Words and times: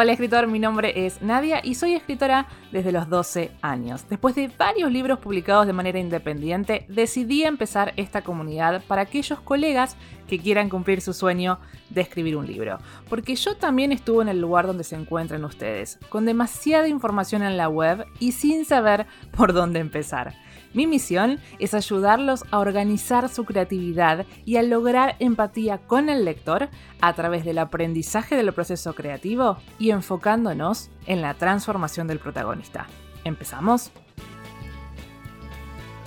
Hola 0.00 0.12
escritor, 0.12 0.46
mi 0.46 0.60
nombre 0.60 1.06
es 1.06 1.22
Nadia 1.22 1.60
y 1.60 1.74
soy 1.74 1.94
escritora 1.94 2.46
desde 2.70 2.92
los 2.92 3.08
12 3.08 3.50
años. 3.62 4.08
Después 4.08 4.36
de 4.36 4.46
varios 4.46 4.92
libros 4.92 5.18
publicados 5.18 5.66
de 5.66 5.72
manera 5.72 5.98
independiente, 5.98 6.86
decidí 6.88 7.42
empezar 7.42 7.94
esta 7.96 8.22
comunidad 8.22 8.80
para 8.86 9.02
aquellos 9.02 9.40
colegas 9.40 9.96
que 10.28 10.38
quieran 10.38 10.68
cumplir 10.68 11.00
su 11.00 11.12
sueño 11.12 11.58
de 11.90 12.02
escribir 12.02 12.36
un 12.36 12.46
libro. 12.46 12.78
Porque 13.08 13.34
yo 13.34 13.56
también 13.56 13.90
estuve 13.90 14.22
en 14.22 14.28
el 14.28 14.40
lugar 14.40 14.66
donde 14.66 14.84
se 14.84 14.94
encuentran 14.94 15.44
ustedes, 15.44 15.98
con 16.08 16.24
demasiada 16.26 16.86
información 16.86 17.42
en 17.42 17.56
la 17.56 17.68
web 17.68 18.04
y 18.20 18.32
sin 18.32 18.64
saber 18.64 19.06
por 19.36 19.52
dónde 19.52 19.80
empezar. 19.80 20.34
Mi 20.74 20.86
misión 20.86 21.40
es 21.58 21.72
ayudarlos 21.74 22.44
a 22.50 22.58
organizar 22.58 23.28
su 23.28 23.44
creatividad 23.44 24.26
y 24.44 24.56
a 24.56 24.62
lograr 24.62 25.16
empatía 25.18 25.78
con 25.78 26.10
el 26.10 26.24
lector 26.24 26.68
a 27.00 27.12
través 27.14 27.44
del 27.44 27.58
aprendizaje 27.58 28.36
del 28.36 28.52
proceso 28.52 28.94
creativo 28.94 29.56
y 29.78 29.90
enfocándonos 29.90 30.90
en 31.06 31.22
la 31.22 31.34
transformación 31.34 32.06
del 32.06 32.18
protagonista. 32.18 32.86
¿Empezamos? 33.24 33.90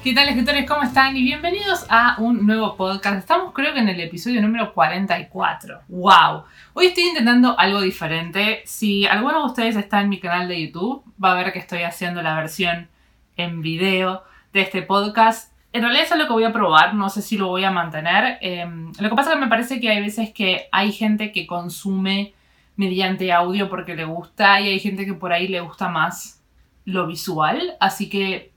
¿Qué 0.03 0.15
tal 0.15 0.29
escritores? 0.29 0.67
¿Cómo 0.67 0.81
están? 0.81 1.15
Y 1.15 1.21
bienvenidos 1.21 1.85
a 1.87 2.15
un 2.17 2.47
nuevo 2.47 2.75
podcast. 2.75 3.19
Estamos 3.19 3.53
creo 3.53 3.71
que 3.71 3.81
en 3.81 3.87
el 3.87 3.99
episodio 3.99 4.41
número 4.41 4.73
44. 4.73 5.81
¡Wow! 5.89 6.43
Hoy 6.73 6.87
estoy 6.87 7.03
intentando 7.03 7.57
algo 7.59 7.81
diferente. 7.81 8.63
Si 8.65 9.05
alguno 9.05 9.41
de 9.41 9.45
ustedes 9.45 9.75
está 9.75 10.01
en 10.01 10.09
mi 10.09 10.19
canal 10.19 10.47
de 10.47 10.59
YouTube, 10.59 11.03
va 11.23 11.33
a 11.33 11.35
ver 11.35 11.53
que 11.53 11.59
estoy 11.59 11.83
haciendo 11.83 12.23
la 12.23 12.35
versión 12.35 12.89
en 13.37 13.61
video 13.61 14.23
de 14.53 14.61
este 14.61 14.81
podcast. 14.81 15.53
En 15.71 15.83
realidad 15.83 16.05
es 16.05 16.11
algo 16.11 16.25
que 16.25 16.33
voy 16.33 16.45
a 16.45 16.51
probar, 16.51 16.95
no 16.95 17.07
sé 17.09 17.21
si 17.21 17.37
lo 17.37 17.49
voy 17.49 17.63
a 17.63 17.69
mantener. 17.69 18.39
Em, 18.41 18.91
lo 18.99 19.07
que 19.07 19.15
pasa 19.15 19.29
es 19.29 19.35
que 19.35 19.41
me 19.43 19.49
parece 19.49 19.79
que 19.79 19.91
hay 19.91 20.01
veces 20.01 20.33
que 20.33 20.67
hay 20.71 20.93
gente 20.93 21.31
que 21.31 21.45
consume 21.45 22.33
mediante 22.75 23.31
audio 23.31 23.69
porque 23.69 23.95
le 23.95 24.05
gusta 24.05 24.61
y 24.61 24.69
hay 24.69 24.79
gente 24.79 25.05
que 25.05 25.13
por 25.13 25.31
ahí 25.31 25.47
le 25.47 25.59
gusta 25.59 25.89
más 25.89 26.41
lo 26.85 27.05
visual. 27.05 27.77
Así 27.79 28.09
que 28.09 28.50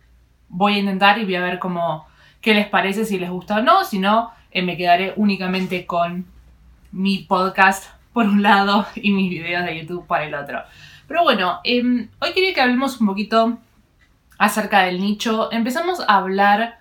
voy 0.48 0.74
a 0.74 0.78
intentar 0.78 1.18
y 1.18 1.24
voy 1.24 1.36
a 1.36 1.42
ver 1.42 1.58
cómo, 1.58 2.06
qué 2.40 2.54
les 2.54 2.68
parece, 2.68 3.04
si 3.04 3.18
les 3.18 3.30
gusta 3.30 3.56
o 3.56 3.62
no. 3.62 3.84
Si 3.84 3.98
no, 3.98 4.30
eh, 4.50 4.62
me 4.62 4.76
quedaré 4.76 5.12
únicamente 5.16 5.86
con 5.86 6.26
mi 6.92 7.18
podcast 7.18 7.90
por 8.12 8.26
un 8.26 8.42
lado 8.42 8.86
y 8.94 9.10
mis 9.10 9.30
videos 9.30 9.64
de 9.64 9.80
YouTube 9.80 10.06
para 10.06 10.24
el 10.24 10.34
otro. 10.34 10.62
Pero 11.06 11.22
bueno, 11.22 11.60
em, 11.64 12.08
hoy 12.20 12.32
quería 12.32 12.54
que 12.54 12.60
hablemos 12.60 13.00
un 13.00 13.08
poquito 13.08 13.58
acerca 14.38 14.82
del 14.82 15.00
nicho, 15.00 15.52
empezamos 15.52 16.00
a 16.00 16.16
hablar 16.16 16.78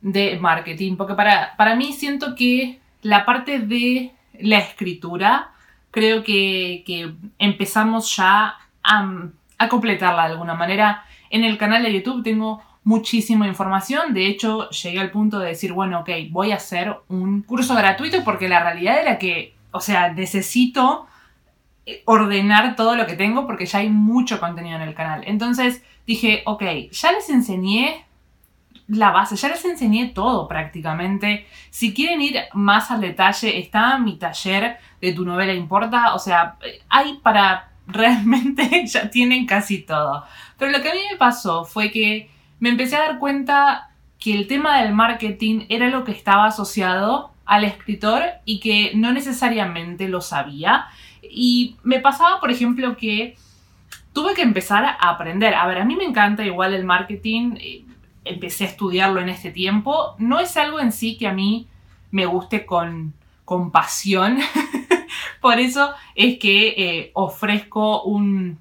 de 0.00 0.38
marketing, 0.38 0.96
porque 0.96 1.14
para, 1.14 1.54
para 1.56 1.76
mí 1.76 1.92
siento 1.92 2.34
que 2.34 2.80
la 3.02 3.24
parte 3.24 3.60
de 3.60 4.12
la 4.38 4.58
escritura, 4.58 5.52
creo 5.90 6.24
que, 6.24 7.14
empezamos 7.38 8.16
ya 8.16 8.56
a, 8.82 9.08
a 9.58 9.68
completarla 9.68 10.26
de 10.26 10.32
alguna 10.32 10.54
manera. 10.54 11.04
En 11.30 11.44
el 11.44 11.56
canal 11.58 11.82
de 11.82 11.92
YouTube 11.92 12.22
tengo 12.22 12.62
muchísima 12.84 13.46
información. 13.46 14.14
De 14.14 14.26
hecho, 14.26 14.68
llegué 14.70 15.00
al 15.00 15.10
punto 15.10 15.38
de 15.38 15.48
decir, 15.48 15.72
bueno, 15.72 16.00
ok, 16.00 16.10
voy 16.30 16.52
a 16.52 16.56
hacer 16.56 16.96
un 17.08 17.42
curso 17.42 17.74
gratuito 17.74 18.24
porque 18.24 18.48
la 18.48 18.62
realidad 18.62 19.00
era 19.00 19.18
que, 19.18 19.54
o 19.70 19.80
sea, 19.80 20.12
necesito 20.12 21.06
ordenar 22.04 22.76
todo 22.76 22.94
lo 22.94 23.06
que 23.06 23.14
tengo 23.14 23.46
porque 23.46 23.66
ya 23.66 23.80
hay 23.80 23.88
mucho 23.88 24.40
contenido 24.40 24.76
en 24.76 24.82
el 24.82 24.94
canal. 24.94 25.22
Entonces 25.26 25.82
dije, 26.06 26.42
ok, 26.46 26.62
ya 26.90 27.12
les 27.12 27.28
enseñé 27.28 28.06
la 28.88 29.10
base, 29.10 29.36
ya 29.36 29.48
les 29.48 29.64
enseñé 29.64 30.08
todo 30.08 30.48
prácticamente. 30.48 31.46
Si 31.70 31.94
quieren 31.94 32.20
ir 32.20 32.40
más 32.52 32.90
al 32.90 33.00
detalle, 33.00 33.58
está 33.58 33.98
mi 33.98 34.16
taller 34.16 34.78
de 35.00 35.12
tu 35.12 35.24
novela 35.24 35.54
importa. 35.54 36.14
O 36.14 36.18
sea, 36.18 36.56
hay 36.88 37.18
para 37.22 37.70
realmente 37.86 38.86
ya 38.86 39.10
tienen 39.10 39.46
casi 39.46 39.78
todo. 39.82 40.24
Pero 40.58 40.70
lo 40.70 40.82
que 40.82 40.90
a 40.90 40.94
mí 40.94 41.00
me 41.10 41.16
pasó 41.16 41.64
fue 41.64 41.90
que 41.90 42.30
me 42.62 42.68
empecé 42.68 42.94
a 42.94 43.00
dar 43.00 43.18
cuenta 43.18 43.90
que 44.20 44.32
el 44.32 44.46
tema 44.46 44.80
del 44.80 44.94
marketing 44.94 45.64
era 45.68 45.88
lo 45.88 46.04
que 46.04 46.12
estaba 46.12 46.46
asociado 46.46 47.32
al 47.44 47.64
escritor 47.64 48.22
y 48.44 48.60
que 48.60 48.92
no 48.94 49.12
necesariamente 49.12 50.06
lo 50.06 50.20
sabía. 50.20 50.86
Y 51.28 51.74
me 51.82 51.98
pasaba, 51.98 52.38
por 52.38 52.52
ejemplo, 52.52 52.96
que 52.96 53.36
tuve 54.12 54.34
que 54.34 54.42
empezar 54.42 54.84
a 54.84 54.92
aprender. 54.92 55.56
A 55.56 55.66
ver, 55.66 55.78
a 55.78 55.84
mí 55.84 55.96
me 55.96 56.04
encanta 56.04 56.44
igual 56.44 56.72
el 56.72 56.84
marketing, 56.84 57.56
eh, 57.58 57.84
empecé 58.24 58.62
a 58.62 58.68
estudiarlo 58.68 59.20
en 59.20 59.28
este 59.28 59.50
tiempo. 59.50 60.14
No 60.18 60.38
es 60.38 60.56
algo 60.56 60.78
en 60.78 60.92
sí 60.92 61.18
que 61.18 61.26
a 61.26 61.32
mí 61.32 61.66
me 62.12 62.26
guste 62.26 62.64
con, 62.64 63.12
con 63.44 63.72
pasión. 63.72 64.38
por 65.40 65.58
eso 65.58 65.94
es 66.14 66.38
que 66.38 66.68
eh, 66.68 67.10
ofrezco 67.14 68.04
un, 68.04 68.56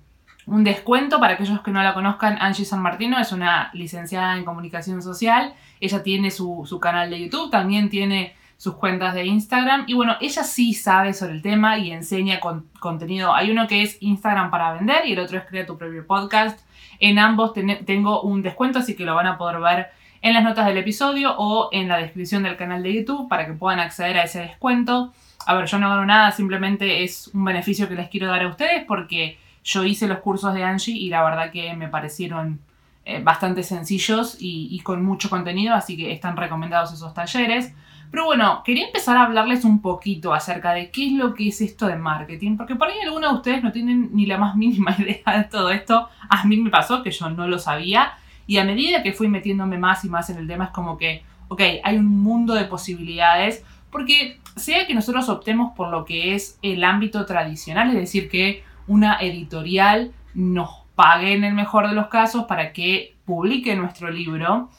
un 0.51 0.65
descuento 0.65 1.21
para 1.21 1.35
aquellos 1.35 1.61
que 1.61 1.71
no 1.71 1.81
la 1.81 1.93
conozcan. 1.93 2.37
Angie 2.41 2.65
San 2.65 2.81
Martino 2.81 3.17
es 3.17 3.31
una 3.31 3.71
licenciada 3.73 4.35
en 4.35 4.43
comunicación 4.43 5.01
social. 5.01 5.53
Ella 5.79 6.03
tiene 6.03 6.29
su, 6.29 6.63
su 6.65 6.77
canal 6.77 7.09
de 7.09 7.21
YouTube, 7.21 7.49
también 7.49 7.89
tiene 7.89 8.35
sus 8.57 8.75
cuentas 8.75 9.13
de 9.13 9.25
Instagram. 9.25 9.85
Y 9.87 9.93
bueno, 9.93 10.17
ella 10.19 10.43
sí 10.43 10.73
sabe 10.73 11.13
sobre 11.13 11.35
el 11.35 11.41
tema 11.41 11.77
y 11.77 11.91
enseña 11.91 12.41
contenido. 12.79 13.33
Hay 13.33 13.49
uno 13.49 13.65
que 13.65 13.81
es 13.81 13.97
Instagram 14.01 14.51
para 14.51 14.73
vender 14.73 15.05
y 15.05 15.13
el 15.13 15.19
otro 15.19 15.37
es 15.37 15.45
Crea 15.45 15.65
tu 15.65 15.77
propio 15.77 16.05
podcast. 16.05 16.59
En 16.99 17.17
ambos 17.17 17.53
tengo 17.85 18.21
un 18.21 18.41
descuento, 18.41 18.79
así 18.79 18.93
que 18.93 19.05
lo 19.05 19.15
van 19.15 19.27
a 19.27 19.37
poder 19.37 19.61
ver 19.61 19.87
en 20.21 20.33
las 20.33 20.43
notas 20.43 20.65
del 20.65 20.77
episodio 20.77 21.33
o 21.37 21.69
en 21.71 21.87
la 21.87 21.97
descripción 21.97 22.43
del 22.43 22.57
canal 22.57 22.83
de 22.83 22.93
YouTube 22.93 23.29
para 23.29 23.45
que 23.45 23.53
puedan 23.53 23.79
acceder 23.79 24.17
a 24.17 24.23
ese 24.23 24.41
descuento. 24.41 25.13
A 25.47 25.55
ver, 25.55 25.65
yo 25.65 25.79
no 25.79 25.89
gano 25.89 26.05
nada, 26.05 26.31
simplemente 26.31 27.05
es 27.05 27.29
un 27.33 27.45
beneficio 27.45 27.87
que 27.87 27.95
les 27.95 28.09
quiero 28.09 28.27
dar 28.27 28.43
a 28.43 28.49
ustedes 28.49 28.83
porque 28.85 29.39
yo 29.63 29.83
hice 29.83 30.07
los 30.07 30.19
cursos 30.19 30.53
de 30.53 30.63
Angie 30.63 30.95
y 30.95 31.09
la 31.09 31.23
verdad 31.23 31.51
que 31.51 31.73
me 31.75 31.87
parecieron 31.87 32.59
eh, 33.05 33.21
bastante 33.21 33.63
sencillos 33.63 34.37
y 34.39 34.79
con 34.81 35.03
mucho 35.03 35.29
contenido, 35.29 35.73
así 35.73 35.97
que 35.97 36.11
están 36.11 36.37
recomendados 36.37 36.93
esos 36.93 37.13
talleres. 37.13 37.73
Pero 38.11 38.25
bueno, 38.25 38.61
quería 38.65 38.87
empezar 38.87 39.15
a 39.15 39.23
hablarles 39.23 39.63
un 39.63 39.81
poquito 39.81 40.33
acerca 40.33 40.73
de 40.73 40.91
qué 40.91 41.07
es 41.07 41.13
lo 41.13 41.33
que 41.33 41.47
es 41.47 41.61
esto 41.61 41.87
de 41.87 41.95
marketing, 41.95 42.57
porque 42.57 42.75
por 42.75 42.89
ahí 42.89 42.99
algunos 43.05 43.31
de 43.31 43.37
ustedes 43.37 43.63
no 43.63 43.71
tienen 43.71 44.09
ni 44.13 44.25
la 44.25 44.37
más 44.37 44.57
mínima 44.57 44.93
idea 44.99 45.37
de 45.37 45.45
todo 45.45 45.71
esto. 45.71 46.09
A 46.29 46.43
mí 46.43 46.57
me 46.57 46.69
pasó 46.69 47.01
que 47.03 47.11
yo 47.11 47.29
no 47.29 47.47
lo 47.47 47.57
sabía 47.57 48.11
y 48.45 48.57
a 48.57 48.65
medida 48.65 49.01
que 49.01 49.13
fui 49.13 49.29
metiéndome 49.29 49.77
más 49.77 50.03
y 50.03 50.09
más 50.09 50.29
en 50.29 50.37
el 50.37 50.47
tema 50.47 50.65
es 50.65 50.71
como 50.71 50.97
que, 50.97 51.23
ok, 51.47 51.61
hay 51.83 51.97
un 51.97 52.21
mundo 52.21 52.53
de 52.53 52.65
posibilidades, 52.65 53.63
porque 53.89 54.41
sea 54.57 54.85
que 54.85 54.93
nosotros 54.93 55.29
optemos 55.29 55.71
por 55.73 55.89
lo 55.89 56.03
que 56.03 56.35
es 56.35 56.59
el 56.61 56.83
ámbito 56.83 57.25
tradicional, 57.25 57.89
es 57.91 57.95
decir, 57.95 58.29
que 58.29 58.63
una 58.91 59.17
editorial 59.19 60.11
nos 60.33 60.69
pague 60.95 61.33
en 61.33 61.43
el 61.43 61.53
mejor 61.53 61.87
de 61.87 61.95
los 61.95 62.07
casos 62.07 62.45
para 62.45 62.73
que 62.73 63.15
publique 63.25 63.75
nuestro 63.75 64.11
libro, 64.11 64.69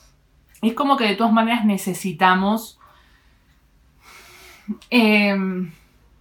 es 0.60 0.74
como 0.74 0.96
que 0.96 1.04
de 1.04 1.16
todas 1.16 1.32
maneras 1.32 1.64
necesitamos 1.64 2.78
Em, 4.90 5.72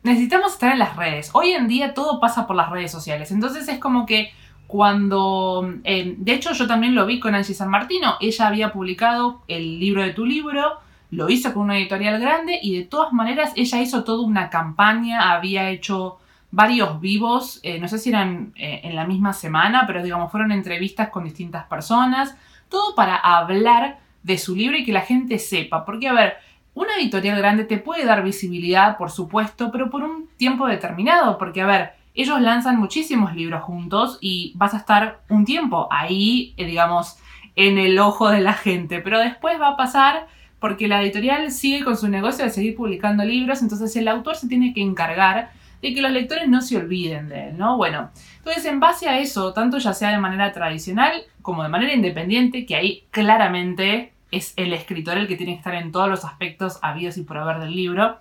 necesitamos 0.03 0.53
estar 0.53 0.71
en 0.71 0.79
las 0.79 0.95
redes. 0.95 1.29
Hoy 1.33 1.51
en 1.51 1.67
día 1.67 1.93
todo 1.93 2.19
pasa 2.19 2.47
por 2.47 2.55
las 2.55 2.69
redes 2.69 2.91
sociales. 2.91 3.31
Entonces 3.31 3.67
es 3.67 3.79
como 3.79 4.05
que 4.05 4.31
cuando... 4.67 5.69
Em, 5.83 6.15
de 6.17 6.33
hecho 6.33 6.53
yo 6.53 6.67
también 6.67 6.95
lo 6.95 7.05
vi 7.05 7.19
con 7.19 7.35
Angie 7.35 7.53
San 7.53 7.69
Martino. 7.69 8.15
Ella 8.19 8.47
había 8.47 8.71
publicado 8.71 9.41
el 9.47 9.79
libro 9.79 10.03
de 10.03 10.13
tu 10.13 10.25
libro. 10.25 10.79
Lo 11.11 11.29
hizo 11.29 11.53
con 11.53 11.63
una 11.63 11.77
editorial 11.77 12.19
grande 12.19 12.59
y 12.61 12.77
de 12.77 12.85
todas 12.85 13.11
maneras 13.11 13.51
ella 13.55 13.81
hizo 13.81 14.03
toda 14.03 14.25
una 14.25 14.49
campaña, 14.49 15.33
había 15.33 15.69
hecho 15.69 16.19
varios 16.51 16.99
vivos, 16.99 17.59
eh, 17.63 17.79
no 17.79 17.87
sé 17.87 17.97
si 17.97 18.09
eran 18.09 18.53
eh, 18.55 18.81
en 18.83 18.95
la 18.95 19.07
misma 19.07 19.33
semana, 19.33 19.85
pero 19.87 20.03
digamos 20.03 20.31
fueron 20.31 20.51
entrevistas 20.51 21.09
con 21.09 21.23
distintas 21.23 21.65
personas, 21.65 22.35
todo 22.69 22.93
para 22.93 23.15
hablar 23.15 23.99
de 24.23 24.37
su 24.37 24.55
libro 24.55 24.77
y 24.77 24.83
que 24.83 24.91
la 24.91 25.01
gente 25.01 25.39
sepa, 25.39 25.85
porque 25.85 26.07
a 26.07 26.13
ver, 26.13 26.35
una 26.73 26.95
editorial 26.97 27.37
grande 27.37 27.65
te 27.65 27.77
puede 27.77 28.05
dar 28.05 28.23
visibilidad, 28.23 28.97
por 28.97 29.11
supuesto, 29.11 29.71
pero 29.71 29.89
por 29.89 30.03
un 30.03 30.29
tiempo 30.37 30.67
determinado, 30.67 31.37
porque 31.37 31.61
a 31.61 31.65
ver, 31.65 31.93
ellos 32.13 32.41
lanzan 32.41 32.77
muchísimos 32.77 33.33
libros 33.35 33.63
juntos 33.63 34.17
y 34.21 34.53
vas 34.55 34.73
a 34.73 34.77
estar 34.77 35.21
un 35.29 35.45
tiempo 35.45 35.87
ahí, 35.89 36.53
eh, 36.57 36.65
digamos, 36.65 37.17
en 37.55 37.77
el 37.77 37.97
ojo 37.99 38.29
de 38.29 38.41
la 38.41 38.53
gente, 38.53 38.99
pero 38.99 39.19
después 39.19 39.59
va 39.59 39.69
a 39.69 39.77
pasar 39.77 40.27
porque 40.59 40.87
la 40.87 41.01
editorial 41.01 41.51
sigue 41.51 41.83
con 41.83 41.97
su 41.97 42.07
negocio 42.07 42.45
de 42.45 42.51
seguir 42.51 42.75
publicando 42.75 43.23
libros, 43.23 43.61
entonces 43.61 43.95
el 43.95 44.07
autor 44.07 44.35
se 44.35 44.47
tiene 44.47 44.73
que 44.73 44.81
encargar 44.81 45.51
de 45.81 45.93
que 45.93 46.01
los 46.01 46.11
lectores 46.11 46.47
no 46.47 46.61
se 46.61 46.77
olviden 46.77 47.29
de 47.29 47.49
él, 47.49 47.57
¿no? 47.57 47.77
Bueno, 47.77 48.11
entonces 48.37 48.65
en 48.65 48.79
base 48.79 49.09
a 49.09 49.19
eso, 49.19 49.53
tanto 49.53 49.77
ya 49.77 49.93
sea 49.93 50.11
de 50.11 50.17
manera 50.17 50.51
tradicional 50.51 51.23
como 51.41 51.63
de 51.63 51.69
manera 51.69 51.93
independiente, 51.93 52.65
que 52.65 52.75
ahí 52.75 53.03
claramente 53.11 54.13
es 54.31 54.53
el 54.55 54.73
escritor 54.73 55.17
el 55.17 55.27
que 55.27 55.35
tiene 55.35 55.53
que 55.53 55.59
estar 55.59 55.75
en 55.75 55.91
todos 55.91 56.07
los 56.07 56.23
aspectos 56.23 56.79
habidos 56.81 57.17
y 57.17 57.23
por 57.23 57.37
haber 57.37 57.59
del 57.59 57.75
libro. 57.75 58.17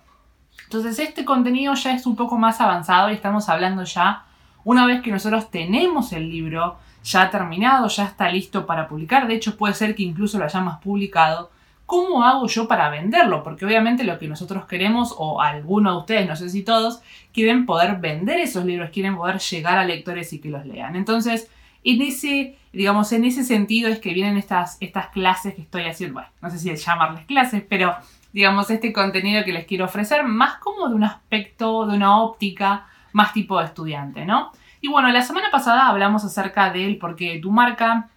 Entonces 0.63 0.99
este 0.99 1.23
contenido 1.25 1.73
ya 1.73 1.93
es 1.93 2.05
un 2.05 2.15
poco 2.15 2.37
más 2.37 2.59
avanzado 2.61 3.09
y 3.09 3.13
estamos 3.13 3.47
hablando 3.49 3.83
ya 3.83 4.25
una 4.63 4.85
vez 4.85 5.01
que 5.01 5.11
nosotros 5.11 5.49
tenemos 5.49 6.13
el 6.13 6.29
libro 6.29 6.77
ya 7.03 7.29
terminado, 7.29 7.87
ya 7.87 8.05
está 8.05 8.29
listo 8.29 8.65
para 8.65 8.87
publicar. 8.87 9.27
De 9.27 9.35
hecho 9.35 9.57
puede 9.57 9.73
ser 9.73 9.95
que 9.95 10.03
incluso 10.03 10.37
lo 10.37 10.45
hayamos 10.45 10.79
publicado 10.79 11.51
¿cómo 11.91 12.23
hago 12.23 12.47
yo 12.47 12.69
para 12.69 12.87
venderlo? 12.87 13.43
Porque 13.43 13.65
obviamente 13.65 14.05
lo 14.05 14.17
que 14.17 14.29
nosotros 14.29 14.63
queremos, 14.65 15.13
o 15.17 15.41
algunos 15.41 15.93
de 15.93 15.99
ustedes, 15.99 16.25
no 16.25 16.37
sé 16.37 16.49
si 16.49 16.63
todos, 16.63 17.01
quieren 17.33 17.65
poder 17.65 17.97
vender 17.97 18.39
esos 18.39 18.63
libros, 18.63 18.91
quieren 18.91 19.17
poder 19.17 19.39
llegar 19.39 19.77
a 19.77 19.83
lectores 19.83 20.31
y 20.31 20.39
que 20.39 20.47
los 20.47 20.65
lean. 20.65 20.95
Entonces, 20.95 21.51
en 21.83 22.01
ese, 22.01 22.55
digamos, 22.71 23.11
en 23.11 23.25
ese 23.25 23.43
sentido 23.43 23.89
es 23.89 23.99
que 23.99 24.13
vienen 24.13 24.37
estas, 24.37 24.77
estas 24.79 25.07
clases 25.07 25.53
que 25.53 25.63
estoy 25.63 25.83
haciendo, 25.83 26.13
bueno, 26.13 26.29
no 26.41 26.49
sé 26.49 26.59
si 26.59 26.73
llamarles 26.73 27.25
clases, 27.25 27.61
pero 27.67 27.93
digamos, 28.31 28.69
este 28.69 28.93
contenido 28.93 29.43
que 29.43 29.51
les 29.51 29.65
quiero 29.65 29.83
ofrecer, 29.83 30.23
más 30.23 30.59
como 30.59 30.87
de 30.87 30.95
un 30.95 31.03
aspecto, 31.03 31.85
de 31.87 31.97
una 31.97 32.21
óptica 32.21 32.87
más 33.11 33.33
tipo 33.33 33.59
de 33.59 33.65
estudiante, 33.65 34.23
¿no? 34.23 34.53
Y 34.79 34.87
bueno, 34.87 35.09
la 35.09 35.23
semana 35.23 35.51
pasada 35.51 35.89
hablamos 35.89 36.23
acerca 36.23 36.71
del 36.71 36.97
por 36.97 37.17
qué 37.17 37.37
tu 37.41 37.51
marca. 37.51 38.07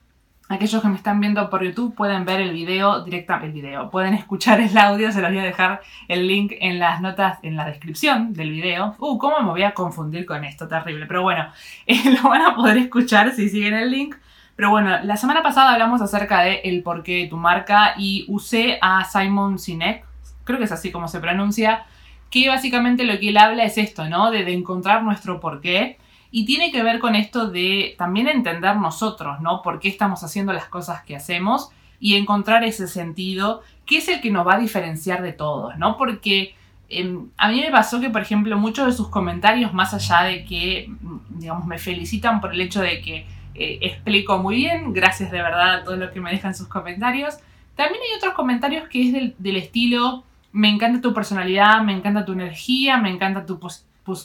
Aquellos 0.46 0.82
que 0.82 0.88
me 0.88 0.96
están 0.96 1.20
viendo 1.20 1.48
por 1.48 1.64
YouTube 1.64 1.94
pueden 1.94 2.26
ver 2.26 2.38
el 2.42 2.52
video 2.52 3.02
directamente, 3.02 3.46
el 3.46 3.52
video, 3.54 3.90
pueden 3.90 4.12
escuchar 4.12 4.60
el 4.60 4.76
audio, 4.76 5.10
se 5.10 5.22
los 5.22 5.30
voy 5.30 5.38
a 5.38 5.42
dejar 5.42 5.80
el 6.06 6.28
link 6.28 6.52
en 6.60 6.78
las 6.78 7.00
notas, 7.00 7.38
en 7.42 7.56
la 7.56 7.64
descripción 7.64 8.34
del 8.34 8.50
video. 8.50 8.94
Uh, 8.98 9.16
cómo 9.16 9.40
me 9.40 9.48
voy 9.48 9.62
a 9.62 9.72
confundir 9.72 10.26
con 10.26 10.44
esto, 10.44 10.68
terrible. 10.68 11.06
Pero 11.06 11.22
bueno, 11.22 11.48
eh, 11.86 11.98
lo 12.10 12.28
van 12.28 12.42
a 12.42 12.54
poder 12.54 12.76
escuchar 12.76 13.32
si 13.32 13.48
siguen 13.48 13.72
el 13.72 13.90
link. 13.90 14.16
Pero 14.54 14.68
bueno, 14.68 15.02
la 15.02 15.16
semana 15.16 15.42
pasada 15.42 15.72
hablamos 15.72 16.02
acerca 16.02 16.42
de 16.42 16.56
el 16.64 16.82
porqué 16.82 17.22
de 17.22 17.28
tu 17.28 17.38
marca 17.38 17.94
y 17.96 18.26
usé 18.28 18.78
a 18.82 19.04
Simon 19.04 19.58
Sinek, 19.58 20.04
creo 20.44 20.58
que 20.58 20.66
es 20.66 20.72
así 20.72 20.92
como 20.92 21.08
se 21.08 21.20
pronuncia, 21.20 21.86
que 22.30 22.48
básicamente 22.48 23.04
lo 23.04 23.18
que 23.18 23.30
él 23.30 23.38
habla 23.38 23.64
es 23.64 23.78
esto, 23.78 24.08
¿no? 24.10 24.30
De, 24.30 24.44
de 24.44 24.52
encontrar 24.52 25.02
nuestro 25.02 25.40
porqué. 25.40 25.98
Y 26.36 26.46
tiene 26.46 26.72
que 26.72 26.82
ver 26.82 26.98
con 26.98 27.14
esto 27.14 27.46
de 27.48 27.94
también 27.96 28.26
entender 28.26 28.74
nosotros, 28.74 29.40
¿no? 29.40 29.62
Por 29.62 29.78
qué 29.78 29.86
estamos 29.86 30.24
haciendo 30.24 30.52
las 30.52 30.66
cosas 30.66 31.04
que 31.04 31.14
hacemos 31.14 31.70
y 32.00 32.16
encontrar 32.16 32.64
ese 32.64 32.88
sentido 32.88 33.62
que 33.86 33.98
es 33.98 34.08
el 34.08 34.20
que 34.20 34.32
nos 34.32 34.44
va 34.44 34.54
a 34.54 34.58
diferenciar 34.58 35.22
de 35.22 35.32
todos, 35.32 35.78
¿no? 35.78 35.96
Porque 35.96 36.56
em, 36.88 37.28
a 37.36 37.50
mí 37.50 37.60
me 37.60 37.70
pasó 37.70 38.00
que, 38.00 38.10
por 38.10 38.20
ejemplo, 38.20 38.58
muchos 38.58 38.86
de 38.86 38.92
sus 38.92 39.10
comentarios, 39.10 39.72
más 39.72 39.94
allá 39.94 40.24
de 40.24 40.44
que, 40.44 40.90
digamos, 41.28 41.66
me 41.66 41.78
felicitan 41.78 42.40
por 42.40 42.52
el 42.52 42.60
hecho 42.62 42.80
de 42.80 43.00
que 43.00 43.26
eh, 43.54 43.78
explico 43.82 44.36
muy 44.38 44.56
bien, 44.56 44.92
gracias 44.92 45.30
de 45.30 45.40
verdad 45.40 45.74
a 45.74 45.84
todo 45.84 45.94
lo 45.94 46.10
que 46.10 46.20
me 46.20 46.32
dejan 46.32 46.52
sus 46.52 46.66
comentarios, 46.66 47.36
también 47.76 48.02
hay 48.02 48.16
otros 48.16 48.34
comentarios 48.34 48.88
que 48.88 49.06
es 49.06 49.34
del 49.38 49.56
estilo, 49.56 50.24
me 50.50 50.68
encanta 50.68 51.00
tu 51.00 51.14
personalidad, 51.14 51.80
me 51.82 51.92
encanta 51.92 52.24
tu 52.24 52.32
energía, 52.32 52.96
me 52.96 53.10
encanta 53.10 53.46
tu 53.46 53.60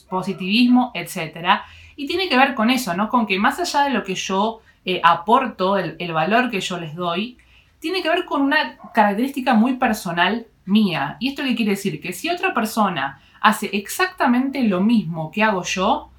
positivismo, 0.09 0.91
etc. 0.95 1.61
Y 1.99 2.07
tiene 2.07 2.29
que 2.29 2.37
ver 2.37 2.55
con 2.55 2.69
eso, 2.69 2.93
¿no? 2.93 3.09
Con 3.09 3.27
que 3.27 3.37
más 3.37 3.59
allá 3.59 3.83
de 3.83 3.89
lo 3.89 4.05
que 4.05 4.15
yo 4.15 4.61
eh, 4.85 5.01
aporto, 5.03 5.77
el, 5.77 6.13
valor 6.13 6.49
que 6.49 6.61
yo 6.61 6.79
les 6.79 6.95
doy, 6.95 7.37
tiene 7.79 8.01
que 8.01 8.07
ver 8.07 8.23
con 8.23 8.41
una 8.41 8.77
característica 8.93 9.53
muy 9.53 9.73
personal 9.73 10.47
mía. 10.63 11.17
¿Y 11.19 11.27
esto 11.27 11.43
qué 11.43 11.57
quiere 11.57 11.71
decir? 11.71 11.99
Que 11.99 12.13
si 12.13 12.29
otra 12.29 12.53
persona 12.53 13.19
hace 13.41 13.69
exactamente 13.73 14.63
lo 14.63 14.79
mismo 14.79 15.29
que 15.29 15.43
hago 15.43 15.61
yo, 15.63 16.09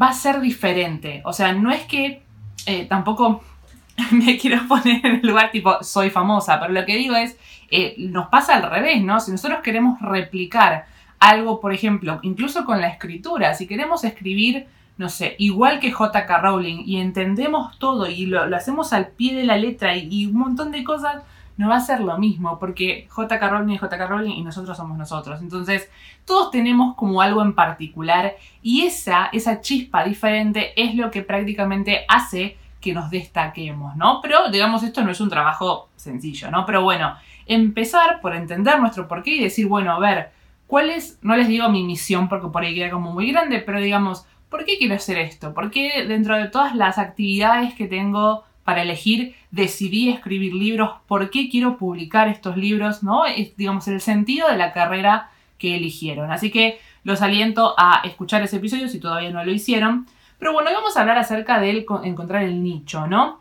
va 0.00 0.10
a 0.10 0.12
ser 0.12 0.40
diferente. 0.40 1.20
O 1.24 1.32
sea, 1.32 1.52
no 1.52 1.72
es 1.72 1.82
que 1.82 2.22
eh, 2.66 2.86
tampoco 2.86 3.42
me 4.12 4.38
quiero 4.38 4.68
poner 4.68 5.04
en 5.04 5.16
el 5.16 5.26
lugar 5.26 5.50
tipo 5.50 5.82
soy 5.82 6.10
famosa, 6.10 6.60
pero 6.60 6.72
lo 6.72 6.86
que 6.86 6.96
digo 6.96 7.16
es, 7.16 7.36
eh, 7.72 7.96
nos 7.98 8.28
pasa 8.28 8.54
al 8.54 8.70
revés, 8.70 9.02
¿no? 9.02 9.18
Si 9.18 9.32
nosotros 9.32 9.62
queremos 9.64 10.00
replicar 10.00 10.86
algo, 11.18 11.60
por 11.60 11.74
ejemplo, 11.74 12.20
incluso 12.22 12.64
con 12.64 12.80
la 12.80 12.86
escritura, 12.86 13.54
si 13.54 13.66
queremos 13.66 14.04
escribir, 14.04 14.68
no 14.96 15.08
sé, 15.08 15.36
igual 15.38 15.80
que 15.80 15.90
JK 15.90 16.28
Rowling 16.40 16.82
y 16.84 16.98
entendemos 16.98 17.78
todo 17.78 18.06
y 18.06 18.26
lo, 18.26 18.42
hacemos 18.54 18.92
al 18.92 19.08
pie 19.08 19.34
de 19.34 19.44
la 19.44 19.56
letra 19.56 19.96
y, 19.96 20.26
un 20.26 20.36
montón 20.36 20.70
de 20.70 20.84
cosas, 20.84 21.22
no 21.56 21.68
va 21.68 21.76
a 21.76 21.80
ser 21.80 22.00
lo 22.00 22.18
mismo, 22.18 22.58
porque 22.58 23.08
JK 23.16 23.42
Rowling 23.42 23.74
es 23.74 23.80
JK 23.80 24.08
Rowling 24.08 24.32
y 24.32 24.42
nosotros 24.42 24.76
somos 24.76 24.98
nosotros. 24.98 25.40
Entonces, 25.40 25.90
todos 26.24 26.50
tenemos 26.50 26.94
como 26.96 27.20
algo 27.20 27.42
en 27.42 27.54
particular 27.54 28.34
y 28.62 28.82
esa, 28.82 29.26
esa 29.32 29.60
chispa 29.60 30.04
diferente 30.04 30.72
es 30.76 30.94
lo 30.94 31.10
que 31.10 31.22
prácticamente 31.22 32.04
hace 32.08 32.56
que 32.80 32.92
nos 32.92 33.10
destaquemos, 33.10 33.96
¿no? 33.96 34.20
Pero 34.20 34.50
digamos, 34.50 34.82
esto 34.82 35.02
no 35.02 35.12
es 35.12 35.20
un 35.20 35.30
trabajo 35.30 35.88
sencillo, 35.96 36.50
¿no? 36.50 36.66
Pero 36.66 36.82
bueno, 36.82 37.16
empezar 37.46 38.20
por 38.20 38.34
entender 38.34 38.78
nuestro 38.80 39.08
porqué 39.08 39.36
y 39.36 39.42
decir, 39.42 39.68
bueno, 39.68 39.92
a 39.92 39.98
ver, 39.98 40.32
¿cuál 40.66 40.90
es, 40.90 41.18
no 41.22 41.36
les 41.36 41.48
digo 41.48 41.68
mi 41.68 41.84
misión 41.84 42.28
porque 42.28 42.48
por 42.48 42.62
ahí 42.62 42.74
queda 42.74 42.90
como 42.90 43.12
muy 43.12 43.30
grande, 43.30 43.60
pero 43.60 43.80
digamos, 43.80 44.26
¿por 44.52 44.66
qué 44.66 44.76
quiero 44.78 44.94
hacer 44.94 45.16
esto? 45.16 45.54
¿Por 45.54 45.70
qué 45.70 46.04
dentro 46.06 46.36
de 46.36 46.46
todas 46.46 46.76
las 46.76 46.98
actividades 46.98 47.72
que 47.74 47.86
tengo 47.86 48.44
para 48.64 48.82
elegir 48.82 49.34
decidí 49.50 50.10
escribir 50.10 50.52
libros? 50.54 50.90
¿Por 51.08 51.30
qué 51.30 51.48
quiero 51.48 51.78
publicar 51.78 52.28
estos 52.28 52.58
libros? 52.58 53.02
¿No? 53.02 53.24
Es, 53.24 53.56
digamos, 53.56 53.88
el 53.88 54.02
sentido 54.02 54.48
de 54.48 54.58
la 54.58 54.74
carrera 54.74 55.30
que 55.58 55.74
eligieron. 55.74 56.30
Así 56.30 56.50
que 56.50 56.78
los 57.02 57.22
aliento 57.22 57.74
a 57.78 58.02
escuchar 58.04 58.42
ese 58.42 58.58
episodio 58.58 58.88
si 58.88 59.00
todavía 59.00 59.30
no 59.30 59.42
lo 59.42 59.50
hicieron. 59.50 60.06
Pero 60.38 60.52
bueno, 60.52 60.68
hoy 60.68 60.74
vamos 60.76 60.96
a 60.96 61.00
hablar 61.00 61.16
acerca 61.16 61.58
de 61.58 61.86
encontrar 62.04 62.42
el 62.42 62.62
nicho, 62.62 63.06
¿no? 63.06 63.40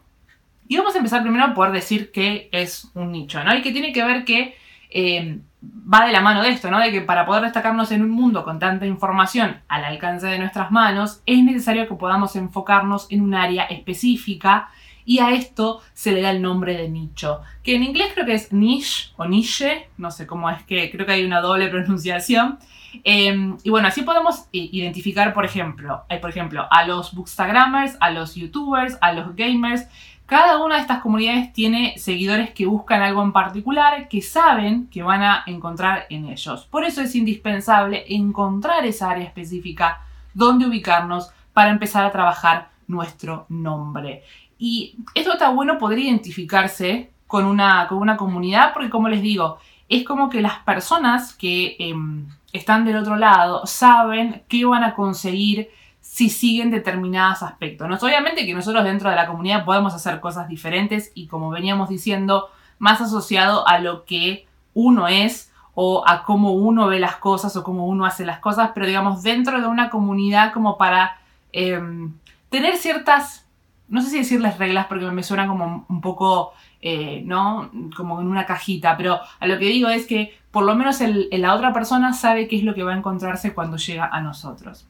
Y 0.69 0.77
vamos 0.77 0.95
a 0.95 0.99
empezar 0.99 1.21
primero 1.23 1.53
por 1.53 1.73
decir 1.73 2.13
qué 2.13 2.47
es 2.53 2.89
un 2.93 3.11
nicho, 3.11 3.43
¿no? 3.43 3.53
Y 3.53 3.61
que 3.61 3.73
tiene 3.73 3.91
que 3.91 4.05
ver 4.05 4.23
que 4.23 4.55
eh, 4.91 5.39
va 5.61 6.05
de 6.05 6.11
la 6.11 6.21
mano 6.21 6.43
de 6.43 6.49
esto, 6.49 6.69
¿no? 6.69 6.79
De 6.79 6.91
que 6.91 7.01
para 7.01 7.25
poder 7.25 7.43
destacarnos 7.43 7.91
en 7.91 8.03
un 8.03 8.11
mundo 8.11 8.43
con 8.43 8.59
tanta 8.59 8.85
información 8.85 9.61
al 9.67 9.85
alcance 9.85 10.27
de 10.27 10.39
nuestras 10.39 10.71
manos, 10.71 11.21
es 11.25 11.43
necesario 11.43 11.87
que 11.87 11.95
podamos 11.95 12.35
enfocarnos 12.35 13.07
en 13.09 13.21
un 13.21 13.33
área 13.33 13.63
específica 13.65 14.69
y 15.05 15.19
a 15.19 15.31
esto 15.31 15.81
se 15.93 16.11
le 16.11 16.21
da 16.21 16.31
el 16.31 16.41
nombre 16.41 16.77
de 16.77 16.87
nicho, 16.87 17.41
que 17.63 17.75
en 17.75 17.83
inglés 17.83 18.11
creo 18.13 18.25
que 18.25 18.35
es 18.35 18.53
niche 18.53 19.11
o 19.17 19.25
niche, 19.25 19.89
no 19.97 20.11
sé 20.11 20.27
cómo 20.27 20.49
es 20.49 20.61
que, 20.63 20.91
creo 20.91 21.05
que 21.05 21.13
hay 21.13 21.25
una 21.25 21.41
doble 21.41 21.67
pronunciación, 21.69 22.59
Em, 23.03 23.57
y 23.63 23.69
bueno, 23.69 23.87
así 23.87 24.01
podemos 24.01 24.47
identificar, 24.51 25.33
por 25.33 25.45
ejemplo, 25.45 26.03
por 26.19 26.29
ejemplo, 26.29 26.67
a 26.69 26.85
los 26.85 27.13
bookstagrammers, 27.13 27.97
a 27.99 28.11
los 28.11 28.35
youtubers, 28.35 28.97
a 29.01 29.13
los 29.13 29.35
gamers. 29.35 29.87
Cada 30.31 30.63
una 30.63 30.75
de 30.75 30.81
estas 30.83 31.01
comunidades 31.01 31.51
tiene 31.51 31.97
seguidores 31.97 32.51
que 32.51 32.65
buscan 32.65 33.01
algo 33.01 33.21
en 33.21 33.33
particular, 33.33 34.07
que 34.07 34.21
saben 34.21 34.87
que 34.87 35.03
van 35.03 35.23
a 35.23 35.43
encontrar 35.45 36.05
en 36.09 36.29
ellos. 36.29 36.65
Por 36.71 36.85
eso 36.85 37.01
es 37.01 37.13
indispensable 37.15 38.05
encontrar 38.07 38.85
esa 38.85 39.09
área 39.09 39.25
específica 39.25 39.99
donde 40.33 40.65
ubicarnos 40.65 41.31
para 41.51 41.69
empezar 41.69 42.05
a 42.05 42.13
trabajar 42.13 42.69
nuestro 42.87 43.45
nombre. 43.49 44.23
Y 44.57 44.95
esto 45.15 45.33
está 45.33 45.49
bueno 45.49 45.77
poder 45.77 45.99
identificarse 45.99 47.11
con 47.27 47.43
una, 47.43 47.89
con 47.89 47.97
una 47.97 48.15
comunidad, 48.15 48.71
porque 48.71 48.89
como 48.89 49.09
les 49.09 49.21
digo, 49.21 49.57
es 49.89 50.05
como 50.05 50.29
que 50.29 50.39
las 50.39 50.59
personas 50.59 51.33
que 51.33 51.75
em, 51.77 52.25
están 52.53 52.85
del 52.85 52.95
otro 52.95 53.17
lado 53.17 53.65
saben 53.65 54.43
qué 54.47 54.63
van 54.63 54.85
a 54.85 54.95
conseguir 54.95 55.71
si 56.01 56.29
siguen 56.29 56.71
determinados 56.71 57.43
aspectos. 57.43 57.87
¿no? 57.87 57.95
Obviamente 57.95 58.45
que 58.45 58.53
nosotros 58.53 58.83
dentro 58.83 59.09
de 59.09 59.15
la 59.15 59.27
comunidad 59.27 59.63
podemos 59.63 59.93
hacer 59.93 60.19
cosas 60.19 60.47
diferentes 60.47 61.11
y 61.15 61.27
como 61.27 61.49
veníamos 61.49 61.89
diciendo, 61.89 62.49
más 62.79 62.99
asociado 62.99 63.67
a 63.67 63.79
lo 63.79 64.03
que 64.05 64.47
uno 64.73 65.07
es 65.07 65.51
o 65.73 66.03
a 66.05 66.23
cómo 66.23 66.51
uno 66.51 66.87
ve 66.87 66.99
las 66.99 67.15
cosas 67.15 67.55
o 67.55 67.63
cómo 67.63 67.87
uno 67.87 68.05
hace 68.05 68.25
las 68.25 68.39
cosas, 68.39 68.71
pero 68.73 68.87
digamos 68.87 69.23
dentro 69.23 69.61
de 69.61 69.67
una 69.67 69.89
comunidad 69.89 70.51
como 70.51 70.77
para 70.77 71.17
em, 71.53 72.13
tener 72.49 72.75
ciertas, 72.77 73.47
no 73.87 74.01
sé 74.01 74.09
si 74.09 74.17
decirles 74.17 74.57
reglas 74.57 74.87
porque 74.87 75.05
me 75.11 75.23
suena 75.23 75.47
como 75.47 75.85
un 75.87 76.01
poco 76.01 76.53
eh, 76.81 77.21
¿no? 77.25 77.69
Como 77.95 78.19
en 78.19 78.27
una 78.27 78.47
cajita, 78.47 78.97
pero 78.97 79.19
a 79.39 79.47
lo 79.47 79.59
que 79.59 79.65
digo 79.65 79.87
es 79.89 80.07
que 80.07 80.35
por 80.49 80.63
lo 80.63 80.73
menos 80.73 80.99
la 81.31 81.53
otra 81.53 81.73
persona 81.73 82.11
sabe 82.13 82.47
qué 82.47 82.57
es 82.57 82.63
lo 82.63 82.73
que 82.73 82.83
va 82.83 82.93
a 82.93 82.97
encontrarse 82.97 83.53
cuando 83.53 83.77
llega 83.77 84.07
a 84.07 84.19
nosotros. 84.19 84.87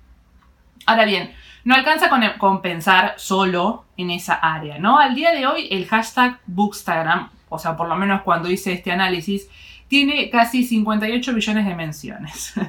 Ahora 0.85 1.05
bien, 1.05 1.33
no 1.63 1.75
alcanza 1.75 2.09
con, 2.37 2.61
pensar 2.61 3.13
solo 3.17 3.85
en 3.97 4.11
esa 4.11 4.35
área, 4.35 4.79
¿no? 4.79 4.99
Al 4.99 5.15
día 5.15 5.31
de 5.31 5.45
hoy 5.45 5.67
el 5.71 5.87
hashtag 5.87 6.39
Bookstagram, 6.47 7.29
o 7.49 7.59
sea, 7.59 7.75
por 7.77 7.87
lo 7.87 7.95
menos 7.95 8.21
cuando 8.21 8.49
hice 8.49 8.73
este 8.73 8.91
análisis, 8.91 9.49
tiene 9.87 10.29
casi 10.29 10.63
58 10.63 11.33
millones 11.33 11.65
de 11.65 11.75
menciones. 11.75 12.53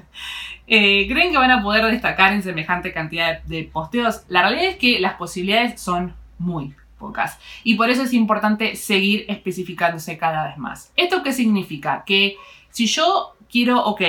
Eh, 0.69 1.07
¿Creen 1.09 1.33
que 1.33 1.37
van 1.37 1.51
a 1.51 1.61
poder 1.61 1.85
destacar 1.87 2.33
en 2.33 2.43
semejante 2.43 2.93
cantidad 2.93 3.43
de 3.43 3.65
posteos? 3.65 4.23
La 4.29 4.43
realidad 4.43 4.67
es 4.67 4.77
que 4.77 5.01
las 5.01 5.15
posibilidades 5.15 5.79
son 5.79 6.15
muy, 6.39 6.75
y 7.65 7.75
por 7.75 7.91
eso 7.91 8.03
es 8.03 8.13
importante 8.13 8.77
seguir 8.77 9.25
especificándose 9.29 10.17
cada 10.19 10.49
vez 10.49 10.59
más. 10.59 10.93
¿Esto 10.97 11.23
qué 11.23 11.33
significa? 11.33 12.05
Que 12.07 12.37
si 12.71 12.87
yo 12.87 13.35
quiero, 13.51 13.83
ok, 13.85 14.03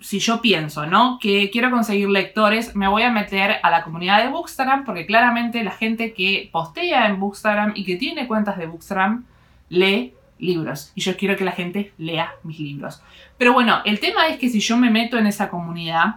si 0.00 0.20
yo 0.20 0.40
pienso, 0.40 0.86
¿no? 0.86 1.18
Que 1.20 1.50
quiero 1.50 1.70
conseguir 1.70 2.08
lectores, 2.08 2.76
me 2.76 2.88
voy 2.88 3.02
a 3.02 3.10
meter 3.10 3.56
a 3.62 3.70
la 3.70 3.82
comunidad 3.82 4.22
de 4.22 4.28
Bookstagram 4.28 4.84
porque 4.84 5.06
claramente 5.06 5.62
la 5.64 5.72
gente 5.72 6.14
que 6.14 6.48
postea 6.52 7.06
en 7.08 7.18
Bookstagram 7.18 7.72
y 7.74 7.84
que 7.84 7.96
tiene 7.96 8.28
cuentas 8.28 8.58
de 8.58 8.66
Bookstagram 8.66 9.24
lee 9.68 10.14
libros 10.38 10.92
y 10.94 11.00
yo 11.00 11.16
quiero 11.16 11.36
que 11.36 11.44
la 11.44 11.52
gente 11.52 11.92
lea 11.98 12.32
mis 12.44 12.60
libros. 12.60 13.02
Pero 13.36 13.52
bueno, 13.52 13.80
el 13.84 13.98
tema 13.98 14.28
es 14.28 14.38
que 14.38 14.48
si 14.48 14.60
yo 14.60 14.76
me 14.76 14.90
meto 14.90 15.18
en 15.18 15.26
esa 15.26 15.48
comunidad, 15.48 16.16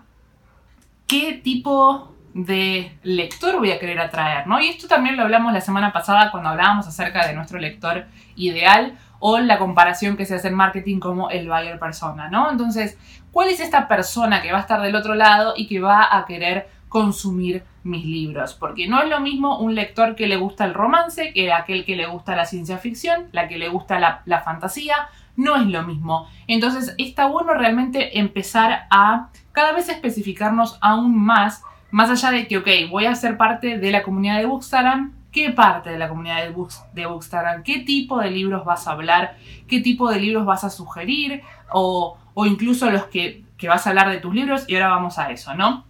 ¿qué 1.07 1.33
tipo 1.43 2.15
de 2.33 2.97
lector 3.03 3.57
voy 3.57 3.71
a 3.71 3.79
querer 3.79 3.99
atraer, 3.99 4.47
¿no? 4.47 4.59
Y 4.59 4.69
esto 4.69 4.87
también 4.87 5.17
lo 5.17 5.23
hablamos 5.23 5.51
la 5.53 5.61
semana 5.61 5.91
pasada 5.91 6.31
cuando 6.31 6.49
hablábamos 6.49 6.87
acerca 6.87 7.27
de 7.27 7.33
nuestro 7.33 7.59
lector 7.59 8.05
ideal 8.35 8.97
o 9.21 9.39
la 9.39 9.59
comparación 9.59 10.17
que 10.17 10.25
se 10.25 10.35
hace 10.35 10.49
en 10.49 10.55
marketing 10.55 10.99
como 10.99 11.29
el 11.29 11.47
buyer 11.47 11.79
persona, 11.79 12.27
¿no? 12.27 12.51
Entonces, 12.51 12.97
¿cuál 13.31 13.49
es 13.49 13.59
esta 13.59 13.87
persona 13.87 14.41
que 14.41 14.51
va 14.51 14.57
a 14.57 14.61
estar 14.61 14.81
del 14.81 14.95
otro 14.95 15.13
lado 15.13 15.53
y 15.55 15.67
que 15.67 15.79
va 15.79 16.17
a 16.17 16.25
querer 16.25 16.67
consumir 16.89 17.63
mis 17.83 18.03
libros? 18.03 18.55
Porque 18.55 18.87
no 18.87 18.99
es 18.99 19.07
lo 19.07 19.19
mismo 19.19 19.59
un 19.59 19.75
lector 19.75 20.15
que 20.15 20.27
le 20.27 20.37
gusta 20.37 20.65
el 20.65 20.73
romance 20.73 21.33
que 21.33 21.53
aquel 21.53 21.85
que 21.85 21.95
le 21.95 22.07
gusta 22.07 22.35
la 22.35 22.45
ciencia 22.45 22.79
ficción, 22.79 23.27
la 23.31 23.47
que 23.47 23.59
le 23.59 23.69
gusta 23.69 23.99
la, 23.99 24.23
la 24.25 24.41
fantasía, 24.41 24.95
no 25.35 25.55
es 25.55 25.67
lo 25.67 25.83
mismo. 25.83 26.27
Entonces, 26.47 26.95
está 26.97 27.27
bueno 27.27 27.53
realmente 27.53 28.17
empezar 28.17 28.87
a 28.89 29.29
cada 29.51 29.71
vez 29.73 29.87
especificarnos 29.87 30.79
aún 30.81 31.15
más, 31.15 31.63
más 31.91 32.09
allá 32.09 32.31
de 32.31 32.47
que, 32.47 32.57
ok, 32.57 32.67
voy 32.89 33.05
a 33.05 33.13
ser 33.13 33.37
parte 33.37 33.77
de 33.77 33.91
la 33.91 34.01
comunidad 34.01 34.39
de 34.39 34.47
Bookstagram, 34.47 35.13
qué 35.31 35.51
parte 35.51 35.89
de 35.89 35.97
la 35.97 36.09
comunidad 36.09 36.43
de, 36.43 36.49
Books, 36.49 36.83
qué 37.63 37.79
tipo 37.79 38.19
de 38.19 38.31
libros 38.31 38.65
vas 38.65 38.87
a 38.87 38.91
hablar, 38.91 39.37
qué 39.67 39.79
tipo 39.79 40.09
de 40.09 40.19
libros 40.19 40.45
vas 40.45 40.63
a 40.63 40.69
sugerir 40.69 41.41
o, 41.71 42.17
o 42.33 42.45
incluso 42.45 42.89
los 42.89 43.05
que, 43.05 43.43
que, 43.57 43.67
vas 43.67 43.85
a 43.85 43.91
hablar 43.91 44.09
de 44.09 44.17
tus 44.17 44.33
libros 44.33 44.65
y 44.67 44.75
ahora 44.75 44.89
vamos 44.89 45.17
a 45.17 45.31
eso, 45.31 45.53
¿no? 45.55 45.85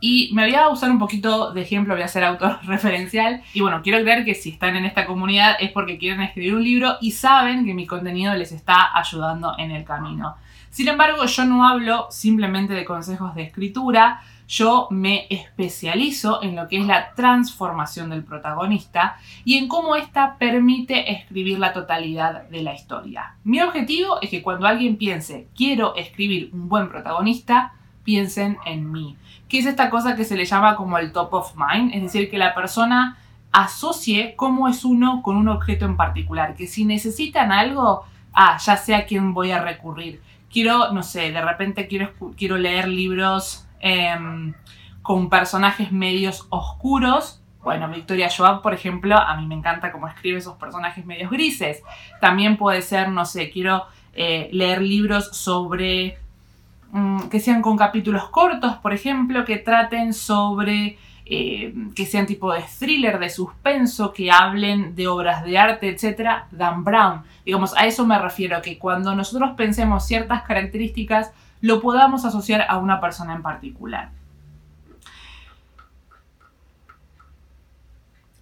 Y 0.00 0.30
me 0.32 0.44
voy 0.44 0.54
a 0.54 0.68
usar 0.68 0.90
un 0.90 0.98
poquito 0.98 1.52
de 1.52 1.62
ejemplo, 1.62 1.94
voy 1.94 2.04
a 2.04 2.08
ser 2.08 2.22
autorreferencial 2.22 3.42
y 3.52 3.60
bueno, 3.60 3.80
quiero 3.82 4.00
creer 4.02 4.24
que 4.24 4.34
si 4.34 4.50
están 4.50 4.76
en 4.76 4.84
esta 4.84 5.06
comunidad 5.06 5.56
es 5.58 5.72
porque 5.72 5.98
quieren 5.98 6.20
escribir 6.20 6.54
un 6.54 6.62
libro 6.62 6.96
y 7.00 7.12
saben 7.12 7.64
que 7.64 7.74
mi 7.74 7.86
contenido 7.86 8.34
les 8.34 8.52
está 8.52 8.96
ayudando 8.96 9.54
en 9.58 9.72
el 9.72 9.84
camino. 9.84 10.36
Sin 10.70 10.86
embargo, 10.86 11.24
yo 11.24 11.44
no 11.46 11.66
hablo 11.66 12.06
simplemente 12.10 12.74
de 12.74 12.84
consejos 12.84 13.34
de 13.34 13.42
escritura, 13.42 14.20
yo 14.48 14.88
me 14.90 15.26
especializo 15.28 16.42
en 16.42 16.56
lo 16.56 16.68
que 16.68 16.78
es 16.78 16.86
la 16.86 17.12
transformación 17.14 18.08
del 18.08 18.24
protagonista 18.24 19.18
y 19.44 19.58
en 19.58 19.68
cómo 19.68 19.94
ésta 19.94 20.36
permite 20.38 21.12
escribir 21.12 21.58
la 21.58 21.74
totalidad 21.74 22.48
de 22.48 22.62
la 22.62 22.74
historia. 22.74 23.36
Mi 23.44 23.60
objetivo 23.60 24.20
es 24.22 24.30
que 24.30 24.42
cuando 24.42 24.66
alguien 24.66 24.96
piense, 24.96 25.48
quiero 25.54 25.94
escribir 25.96 26.48
un 26.54 26.68
buen 26.68 26.88
protagonista, 26.88 27.74
piensen 28.04 28.56
en 28.64 28.90
mí. 28.90 29.16
Que 29.50 29.58
es 29.58 29.66
esta 29.66 29.90
cosa 29.90 30.16
que 30.16 30.24
se 30.24 30.36
le 30.36 30.46
llama 30.46 30.76
como 30.76 30.96
el 30.96 31.12
top 31.12 31.34
of 31.34 31.54
mind, 31.54 31.94
es 31.94 32.02
decir, 32.02 32.30
que 32.30 32.38
la 32.38 32.54
persona 32.54 33.18
asocie 33.52 34.34
cómo 34.34 34.66
es 34.66 34.82
uno 34.82 35.22
con 35.22 35.36
un 35.36 35.48
objeto 35.48 35.84
en 35.84 35.96
particular, 35.96 36.54
que 36.54 36.66
si 36.66 36.86
necesitan 36.86 37.52
algo, 37.52 38.04
ah, 38.32 38.56
ya 38.58 38.78
sé 38.78 38.94
a 38.94 39.04
quién 39.04 39.34
voy 39.34 39.50
a 39.50 39.62
recurrir. 39.62 40.22
Quiero, 40.50 40.90
no 40.92 41.02
sé, 41.02 41.32
de 41.32 41.40
repente 41.42 41.86
quiero, 41.86 42.12
quiero 42.36 42.56
leer 42.56 42.88
libros 42.88 43.67
Em, 43.80 44.54
con 45.08 45.30
personajes 45.30 45.90
medios 45.90 46.46
oscuros. 46.50 47.42
Bueno, 47.62 47.88
Victoria 47.88 48.28
Joab, 48.28 48.60
por 48.60 48.74
ejemplo, 48.74 49.16
a 49.16 49.36
mí 49.36 49.46
me 49.46 49.54
encanta 49.54 49.90
cómo 49.90 50.06
escribe 50.06 50.36
esos 50.36 50.56
personajes 50.56 51.06
medios 51.06 51.30
grises. 51.30 51.82
También 52.20 52.58
puede 52.58 52.82
ser, 52.82 53.08
no 53.08 53.24
sé, 53.24 53.48
quiero 53.48 53.86
eh, 54.12 54.50
leer 54.52 54.82
libros 54.82 55.30
sobre 55.32 56.18
mm, 56.90 57.28
que 57.30 57.40
sean 57.40 57.62
con 57.62 57.78
capítulos 57.78 58.28
cortos, 58.28 58.76
por 58.76 58.92
ejemplo, 58.92 59.46
que 59.46 59.56
traten 59.56 60.12
sobre 60.12 60.98
eh, 61.24 61.74
que 61.94 62.04
sean 62.04 62.26
tipo 62.26 62.52
de 62.52 62.62
thriller, 62.78 63.18
de 63.18 63.30
suspenso, 63.30 64.12
que 64.12 64.30
hablen 64.30 64.94
de 64.94 65.08
obras 65.08 65.42
de 65.42 65.56
arte, 65.56 65.88
etc. 65.88 66.44
Dan 66.50 66.84
Brown. 66.84 67.22
Digamos, 67.46 67.74
a 67.76 67.86
eso 67.86 68.06
me 68.06 68.18
refiero, 68.18 68.60
que 68.60 68.78
cuando 68.78 69.14
nosotros 69.14 69.52
pensemos 69.56 70.06
ciertas 70.06 70.42
características, 70.42 71.32
lo 71.60 71.80
podamos 71.80 72.24
asociar 72.24 72.66
a 72.68 72.78
una 72.78 73.00
persona 73.00 73.34
en 73.34 73.42
particular. 73.42 74.10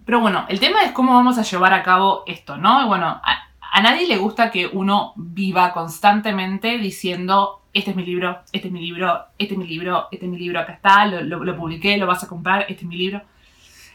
Pero 0.07 0.21
bueno, 0.21 0.47
el 0.49 0.61
tema 0.61 0.83
es 0.85 0.93
cómo 0.93 1.15
vamos 1.15 1.37
a 1.37 1.43
llevar 1.43 1.75
a 1.75 1.83
cabo 1.83 2.23
esto, 2.27 2.57
¿no? 2.57 2.87
Bueno, 2.87 3.21
a, 3.23 3.83
nadie 3.83 4.07
le 4.07 4.17
gusta 4.17 4.53
que 4.53 4.69
uno 4.69 5.13
viva 5.17 5.73
constantemente 5.73 6.79
diciendo, 6.79 7.63
este 7.73 7.91
es 7.91 7.97
mi 7.97 8.07
libro, 8.07 8.39
este 8.53 8.69
es 8.69 8.73
mi 8.73 8.81
libro, 8.81 9.27
este 9.37 9.55
es 9.55 9.59
mi 9.59 9.67
libro, 9.67 10.07
este 10.13 10.27
es 10.27 10.31
mi 10.31 10.39
libro, 10.39 10.61
acá 10.61 10.75
está, 10.75 11.07
lo, 11.07 11.57
publiqué, 11.57 11.97
lo 11.97 12.07
vas 12.07 12.23
a 12.23 12.29
comprar, 12.29 12.67
este 12.69 12.85
es 12.85 12.85
mi 12.85 12.97
libro. 12.97 13.21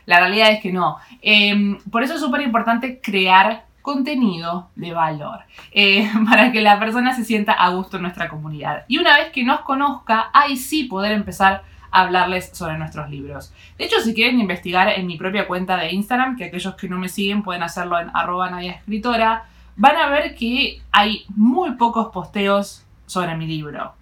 La 0.06 0.20
realidad 0.20 0.52
es 0.52 0.62
que 0.62 0.74
no. 0.74 0.98
Em, 1.22 1.78
por 1.90 2.04
eso 2.04 2.16
es 2.16 2.20
súper 2.20 2.42
importante 2.42 3.00
crear 3.00 3.66
contenido 3.82 4.70
de 4.76 4.94
valor 4.94 5.42
eh, 5.72 6.10
para 6.30 6.52
que 6.52 6.62
la 6.62 6.80
persona 6.80 7.14
se 7.14 7.26
sienta 7.26 7.54
a 7.54 7.70
gusto 7.70 7.98
en 7.98 8.04
nuestra 8.04 8.30
comunidad. 8.30 8.86
Y 8.88 8.98
una 8.98 9.18
vez 9.18 9.32
que 9.32 9.44
nos 9.44 9.62
conozca, 9.62 10.30
ahí 10.34 10.58
sí 10.58 10.86
poder 10.86 11.12
empezar 11.12 11.64
a 11.92 12.02
hablarles 12.02 12.52
sobre 12.54 12.78
nuestros 12.78 13.10
libros. 13.10 13.54
De 13.78 13.86
hecho, 13.86 14.00
si 14.00 14.14
quieren 14.14 14.40
investigar 14.40 14.88
en 14.88 15.06
mi 15.06 15.18
propia 15.18 15.48
cuenta 15.48 15.78
de 15.78 15.92
Instagram, 15.92 16.38
que 16.38 16.46
aquellos 16.46 16.76
que 16.76 16.88
no 16.88 16.98
me 16.98 17.10
siguen 17.10 17.44
pueden 17.44 17.64
hacerlo 17.64 18.00
en 18.00 18.10
arroba 18.14 18.62
escritora, 18.64 19.46
van 19.76 19.96
a 19.98 20.08
ver 20.10 20.36
que 20.36 20.82
hay 20.92 21.26
muy 21.36 21.72
pocos 21.72 22.08
posteos 22.14 22.86
sobre 23.06 23.36
mi 23.36 23.46
libro. 23.46 23.94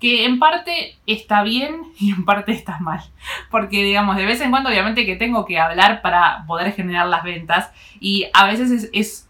Que 0.00 0.26
en 0.26 0.38
parte 0.38 0.98
está 1.06 1.42
bien 1.42 1.82
y 1.98 2.10
en 2.10 2.24
parte 2.24 2.52
está 2.52 2.78
mal. 2.80 3.00
Porque, 3.50 3.82
digamos, 3.82 4.16
de 4.16 4.26
vez 4.26 4.40
en 4.40 4.50
cuando 4.50 4.68
obviamente 4.68 5.06
que 5.06 5.16
tengo 5.16 5.44
que 5.46 5.58
hablar 5.58 6.02
para 6.02 6.44
poder 6.46 6.72
generar 6.72 7.06
las 7.06 7.22
ventas. 7.22 7.70
Y 8.00 8.26
a 8.34 8.46
veces 8.46 8.90
es 8.92 9.25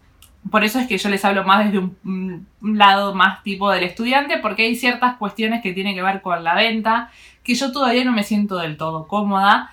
por 0.49 0.63
eso 0.63 0.79
es 0.79 0.87
que 0.87 0.97
yo 0.97 1.09
les 1.09 1.23
hablo 1.25 1.43
más 1.43 1.65
desde 1.65 1.79
un, 1.79 2.47
lado 2.61 3.13
más 3.13 3.43
tipo 3.43 3.69
del 3.71 3.83
estudiante, 3.83 4.37
porque 4.37 4.63
hay 4.63 4.75
ciertas 4.75 5.17
cuestiones 5.17 5.61
que 5.61 5.73
tienen 5.73 5.95
que 5.95 6.01
ver 6.01 6.21
con 6.21 6.43
la 6.43 6.55
venta, 6.55 7.11
que 7.43 7.55
yo 7.55 7.71
todavía 7.71 8.03
no 8.03 8.11
me 8.11 8.23
siento 8.23 8.57
del 8.57 8.77
todo 8.77 9.07
cómoda. 9.07 9.71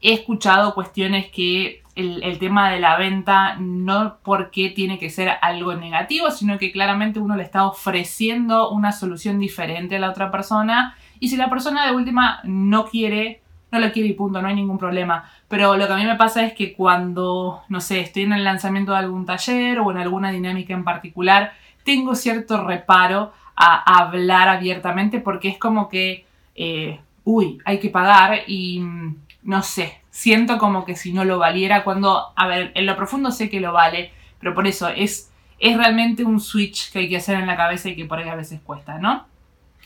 He 0.00 0.12
escuchado 0.12 0.74
cuestiones 0.74 1.30
que 1.30 1.82
el, 1.94 2.22
el, 2.22 2.38
tema 2.38 2.70
de 2.70 2.80
la 2.80 2.96
venta 2.96 3.56
no 3.58 4.16
porque 4.22 4.70
tiene 4.70 4.98
que 4.98 5.10
ser 5.10 5.30
algo 5.42 5.74
negativo, 5.74 6.30
sino 6.30 6.58
que 6.58 6.72
claramente 6.72 7.20
uno 7.20 7.36
le 7.36 7.42
está 7.42 7.66
ofreciendo 7.66 8.70
una 8.70 8.92
solución 8.92 9.38
diferente 9.38 9.96
a 9.96 10.00
la 10.00 10.10
otra 10.10 10.30
persona. 10.30 10.96
Y 11.20 11.28
si 11.28 11.36
la 11.36 11.50
persona 11.50 11.86
de 11.86 11.94
última 11.94 12.40
no 12.44 12.86
quiere 12.86 13.41
no 13.72 13.80
lo 13.80 13.90
quiero 13.90 14.08
y 14.08 14.12
punto, 14.12 14.40
no 14.40 14.48
hay 14.48 14.54
ningún 14.54 14.78
problema. 14.78 15.24
Pero 15.48 15.76
lo 15.76 15.86
que 15.86 15.92
a 15.92 15.96
mí 15.96 16.04
me 16.04 16.16
pasa 16.16 16.44
es 16.44 16.52
que 16.52 16.74
cuando, 16.74 17.62
no 17.68 17.80
sé, 17.80 18.00
estoy 18.00 18.24
en 18.24 18.34
el 18.34 18.44
lanzamiento 18.44 18.92
de 18.92 18.98
algún 18.98 19.24
taller 19.24 19.80
o 19.80 19.90
en 19.90 19.96
alguna 19.96 20.30
dinámica 20.30 20.74
en 20.74 20.84
particular, 20.84 21.54
tengo 21.82 22.14
cierto 22.14 22.64
reparo 22.64 23.32
a, 23.56 24.00
hablar 24.00 24.48
abiertamente 24.48 25.20
porque 25.20 25.48
es 25.48 25.58
como 25.58 25.88
que, 25.88 26.26
eh, 26.54 27.00
uy, 27.24 27.58
hay 27.64 27.80
que 27.80 27.88
pagar 27.88 28.40
y 28.46 28.80
mm, 28.80 29.16
no 29.44 29.62
sé, 29.62 30.00
siento 30.10 30.58
como 30.58 30.84
que 30.84 30.94
si 30.94 31.12
no 31.12 31.24
lo 31.24 31.38
valiera 31.38 31.82
cuando, 31.82 32.32
a 32.36 32.46
ver, 32.46 32.72
en 32.74 32.84
lo 32.84 32.94
profundo 32.94 33.30
sé 33.30 33.48
que 33.48 33.60
lo 33.60 33.72
vale, 33.72 34.12
pero 34.38 34.54
por 34.54 34.66
eso 34.66 34.88
es, 34.88 35.32
es 35.58 35.76
realmente 35.76 36.24
un 36.24 36.40
switch 36.40 36.92
que 36.92 37.00
hay 37.00 37.08
que 37.08 37.16
hacer 37.16 37.38
en 37.38 37.46
la 37.46 37.56
cabeza 37.56 37.88
y 37.88 37.96
que 37.96 38.04
por 38.04 38.18
ahí 38.18 38.28
a 38.28 38.34
veces 38.34 38.60
cuesta, 38.62 38.98
¿no? 38.98 39.26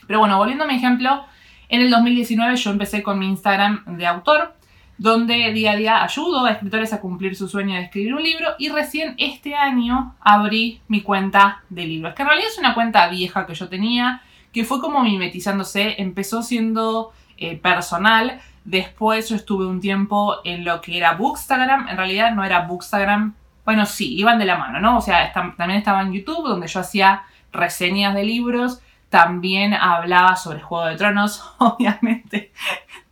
Pero 0.07 0.19
bueno, 0.19 0.37
volviendo 0.37 0.65
a 0.65 0.67
mi 0.67 0.75
ejemplo, 0.75 1.25
en 1.69 1.81
el 1.81 1.89
2019 1.89 2.55
yo 2.55 2.71
empecé 2.71 3.03
con 3.03 3.19
mi 3.19 3.27
Instagram 3.27 3.83
de 3.97 4.05
autor, 4.05 4.53
donde 4.97 5.51
día 5.53 5.73
a 5.73 5.75
día 5.75 6.03
ayudo 6.03 6.45
a 6.45 6.51
escritores 6.51 6.91
a 6.93 6.99
cumplir 6.99 7.35
su 7.35 7.47
sueño 7.47 7.75
de 7.75 7.83
escribir 7.83 8.15
un 8.15 8.23
libro 8.23 8.47
y 8.57 8.69
recién 8.69 9.15
este 9.17 9.53
año 9.55 10.15
abrí 10.21 10.81
mi 10.87 11.01
cuenta 11.01 11.63
de 11.69 11.85
libros, 11.85 12.15
que 12.15 12.23
en 12.23 12.29
realidad 12.29 12.49
es 12.51 12.57
una 12.57 12.73
cuenta 12.73 13.07
vieja 13.09 13.45
que 13.45 13.53
yo 13.53 13.69
tenía, 13.69 14.21
que 14.51 14.63
fue 14.63 14.79
como 14.79 15.03
mimetizándose, 15.03 16.01
empezó 16.01 16.41
siendo 16.41 17.11
eh, 17.37 17.57
personal, 17.57 18.39
después 18.65 19.29
yo 19.29 19.35
estuve 19.35 19.67
un 19.67 19.81
tiempo 19.81 20.37
en 20.43 20.65
lo 20.65 20.81
que 20.81 20.97
era 20.97 21.13
Bookstagram, 21.13 21.89
en 21.89 21.97
realidad 21.97 22.33
no 22.33 22.43
era 22.43 22.61
Bookstagram, 22.61 23.35
bueno 23.65 23.85
sí, 23.85 24.15
iban 24.15 24.39
de 24.39 24.45
la 24.45 24.57
mano, 24.57 24.79
¿no? 24.79 24.97
O 24.97 25.01
sea, 25.01 25.31
también 25.31 25.71
estaba 25.71 26.01
en 26.01 26.13
YouTube 26.13 26.47
donde 26.47 26.67
yo 26.67 26.79
hacía 26.79 27.23
reseñas 27.51 28.15
de 28.15 28.23
libros 28.23 28.81
también 29.09 29.73
hablaba 29.73 30.35
sobre 30.35 30.61
Juego 30.61 30.85
de 30.85 30.95
Tronos, 30.95 31.43
obviamente. 31.57 32.51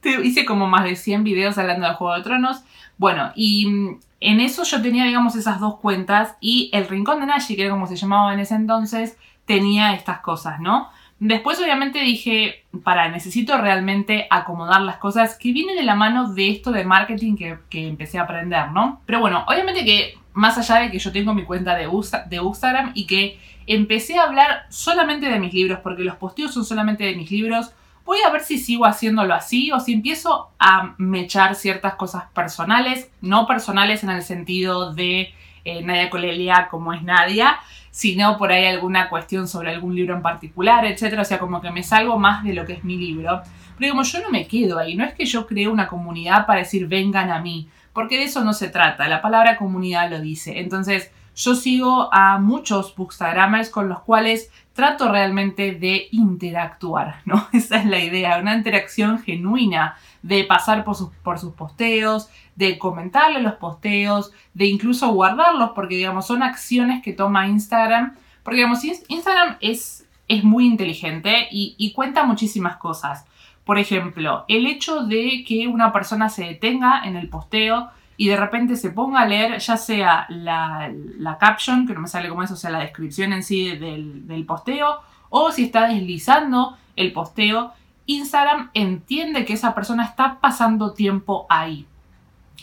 Hice 0.03 0.45
como 0.45 0.67
más 0.67 0.83
de 0.83 0.95
100 0.95 1.23
videos 1.23 1.57
hablando 1.57 1.87
de 1.87 1.93
Juego 1.93 2.15
de 2.15 2.23
Tronos. 2.23 2.63
Bueno, 2.97 3.31
y 3.35 3.67
mm, 3.67 3.99
en 4.21 4.39
eso 4.39 4.63
yo 4.63 4.81
tenía, 4.81 5.05
digamos, 5.05 5.35
esas 5.35 5.59
dos 5.59 5.79
cuentas 5.79 6.35
y 6.39 6.69
el 6.73 6.87
Rincón 6.87 7.19
de 7.19 7.25
Nashi, 7.25 7.55
que 7.55 7.63
era 7.63 7.71
como 7.71 7.87
se 7.87 7.95
llamaba 7.95 8.33
en 8.33 8.39
ese 8.39 8.55
entonces, 8.55 9.17
tenía 9.45 9.93
estas 9.93 10.19
cosas, 10.19 10.59
¿no? 10.59 10.89
Después 11.19 11.59
obviamente 11.61 11.99
dije, 11.99 12.65
para, 12.83 13.09
necesito 13.09 13.57
realmente 13.57 14.27
acomodar 14.29 14.81
las 14.81 14.97
cosas 14.97 15.37
que 15.37 15.53
vienen 15.53 15.77
de 15.77 15.83
la 15.83 15.95
mano 15.95 16.33
de 16.33 16.49
esto 16.49 16.71
de 16.71 16.83
marketing 16.83 17.37
que, 17.37 17.57
que 17.69 17.87
empecé 17.87 18.19
a 18.19 18.23
aprender, 18.23 18.71
¿no? 18.71 19.01
Pero 19.05 19.21
bueno, 19.21 19.45
obviamente 19.47 19.85
que 19.85 20.17
más 20.35 20.57
allá 20.57 20.81
de 20.81 20.91
que 20.91 20.99
yo 20.99 21.11
tengo 21.11 21.33
mi 21.33 21.43
cuenta 21.43 21.75
de, 21.75 21.89
de 22.27 22.35
Instagram 22.35 22.91
y 22.93 23.07
que 23.07 23.39
empecé 23.65 24.19
a 24.19 24.23
hablar 24.23 24.65
solamente 24.69 25.27
de 25.27 25.39
mis 25.39 25.53
libros, 25.53 25.79
porque 25.81 26.03
los 26.03 26.17
posteos 26.17 26.53
son 26.53 26.65
solamente 26.65 27.03
de 27.03 27.15
mis 27.15 27.31
libros. 27.31 27.71
Voy 28.03 28.19
a 28.21 28.29
ver 28.29 28.41
si 28.41 28.59
sigo 28.59 28.85
haciéndolo 28.85 29.33
así 29.33 29.71
o 29.71 29.79
si 29.79 29.93
empiezo 29.93 30.51
a 30.59 30.93
mechar 30.97 31.55
ciertas 31.55 31.95
cosas 31.95 32.25
personales, 32.33 33.09
no 33.21 33.47
personales 33.47 34.03
en 34.03 34.11
el 34.11 34.21
sentido 34.21 34.93
de 34.93 35.33
eh, 35.63 35.81
Nadia 35.81 36.09
Colelia 36.11 36.67
como 36.69 36.93
es 36.93 37.01
Nadia, 37.01 37.57
sino 37.89 38.37
por 38.37 38.51
ahí 38.51 38.65
alguna 38.65 39.09
cuestión 39.09 39.47
sobre 39.47 39.71
algún 39.71 39.95
libro 39.95 40.13
en 40.15 40.21
particular, 40.21 40.85
etc. 40.85 41.17
O 41.19 41.25
sea, 41.25 41.39
como 41.39 41.61
que 41.61 41.71
me 41.71 41.81
salgo 41.81 42.19
más 42.19 42.43
de 42.43 42.53
lo 42.53 42.65
que 42.65 42.73
es 42.73 42.83
mi 42.83 42.97
libro. 42.97 43.41
Pero 43.79 43.91
como 43.91 44.03
yo 44.03 44.21
no 44.21 44.29
me 44.29 44.47
quedo 44.47 44.77
ahí, 44.77 44.95
no 44.95 45.05
es 45.05 45.13
que 45.13 45.25
yo 45.25 45.47
cree 45.47 45.69
una 45.69 45.87
comunidad 45.87 46.45
para 46.45 46.59
decir 46.59 46.87
vengan 46.87 47.31
a 47.31 47.39
mí, 47.39 47.69
porque 47.95 48.17
de 48.17 48.25
eso 48.25 48.43
no 48.43 48.53
se 48.53 48.67
trata, 48.67 49.07
la 49.07 49.21
palabra 49.21 49.55
comunidad 49.55 50.11
lo 50.11 50.19
dice. 50.19 50.59
Entonces, 50.59 51.11
yo 51.33 51.55
sigo 51.55 52.13
a 52.13 52.37
muchos 52.39 52.93
bookstagramers 52.93 53.69
con 53.69 53.87
los 53.87 54.01
cuales 54.01 54.51
trato 54.73 55.09
realmente 55.09 55.71
de 55.71 56.09
interactuar, 56.11 57.21
¿no? 57.23 57.47
Esa 57.53 57.77
es 57.77 57.85
la 57.85 57.99
idea, 57.99 58.37
una 58.37 58.53
interacción 58.53 59.19
genuina, 59.19 59.95
de 60.21 60.43
pasar 60.43 60.83
por 60.83 60.97
sus, 60.97 61.53
posteos, 61.53 62.29
de 62.57 62.77
comentarle 62.77 63.41
los 63.41 63.53
posteos, 63.53 64.33
de 64.53 64.65
incluso 64.65 65.13
guardarlos, 65.13 65.71
porque 65.73 65.95
digamos, 65.95 66.27
son 66.27 66.43
acciones 66.43 67.01
que 67.01 67.13
toma 67.13 67.47
Instagram, 67.47 68.13
porque 68.43 68.57
digamos, 68.57 68.83
Instagram 68.83 69.55
es, 69.61 70.05
es 70.27 70.43
muy 70.43 70.65
inteligente 70.65 71.47
y 71.49 71.93
cuenta 71.93 72.25
muchísimas 72.25 72.75
cosas. 72.75 73.25
Por 73.65 73.79
ejemplo, 73.79 74.45
el 74.47 74.67
hecho 74.67 75.05
de 75.05 75.43
que 75.47 75.67
una 75.67 75.91
persona 75.91 76.29
se 76.29 76.45
detenga 76.45 77.01
en 77.03 77.15
el 77.15 77.29
posteo 77.29 77.89
y 78.17 78.27
de 78.27 78.37
repente 78.37 78.75
se 78.75 78.91
ponga 78.91 79.21
a 79.21 79.25
leer 79.25 79.57
ya 79.59 79.75
sea 79.75 80.25
la, 80.29 80.91
la 81.17 81.37
caption, 81.37 81.87
que 81.87 81.93
no 81.93 82.01
me 82.01 82.07
sale 82.07 82.29
como 82.29 82.43
eso, 82.43 82.53
o 82.53 82.57
sea, 82.57 82.69
la 82.69 82.79
descripción 82.79 83.33
en 83.33 83.43
sí 83.43 83.75
del, 83.75 84.27
del 84.27 84.45
posteo, 84.45 85.01
o 85.29 85.51
si 85.51 85.65
está 85.65 85.87
deslizando 85.87 86.77
el 86.95 87.11
posteo, 87.11 87.73
Instagram 88.05 88.69
entiende 88.73 89.45
que 89.45 89.53
esa 89.53 89.73
persona 89.73 90.05
está 90.05 90.39
pasando 90.39 90.93
tiempo 90.93 91.45
ahí. 91.49 91.87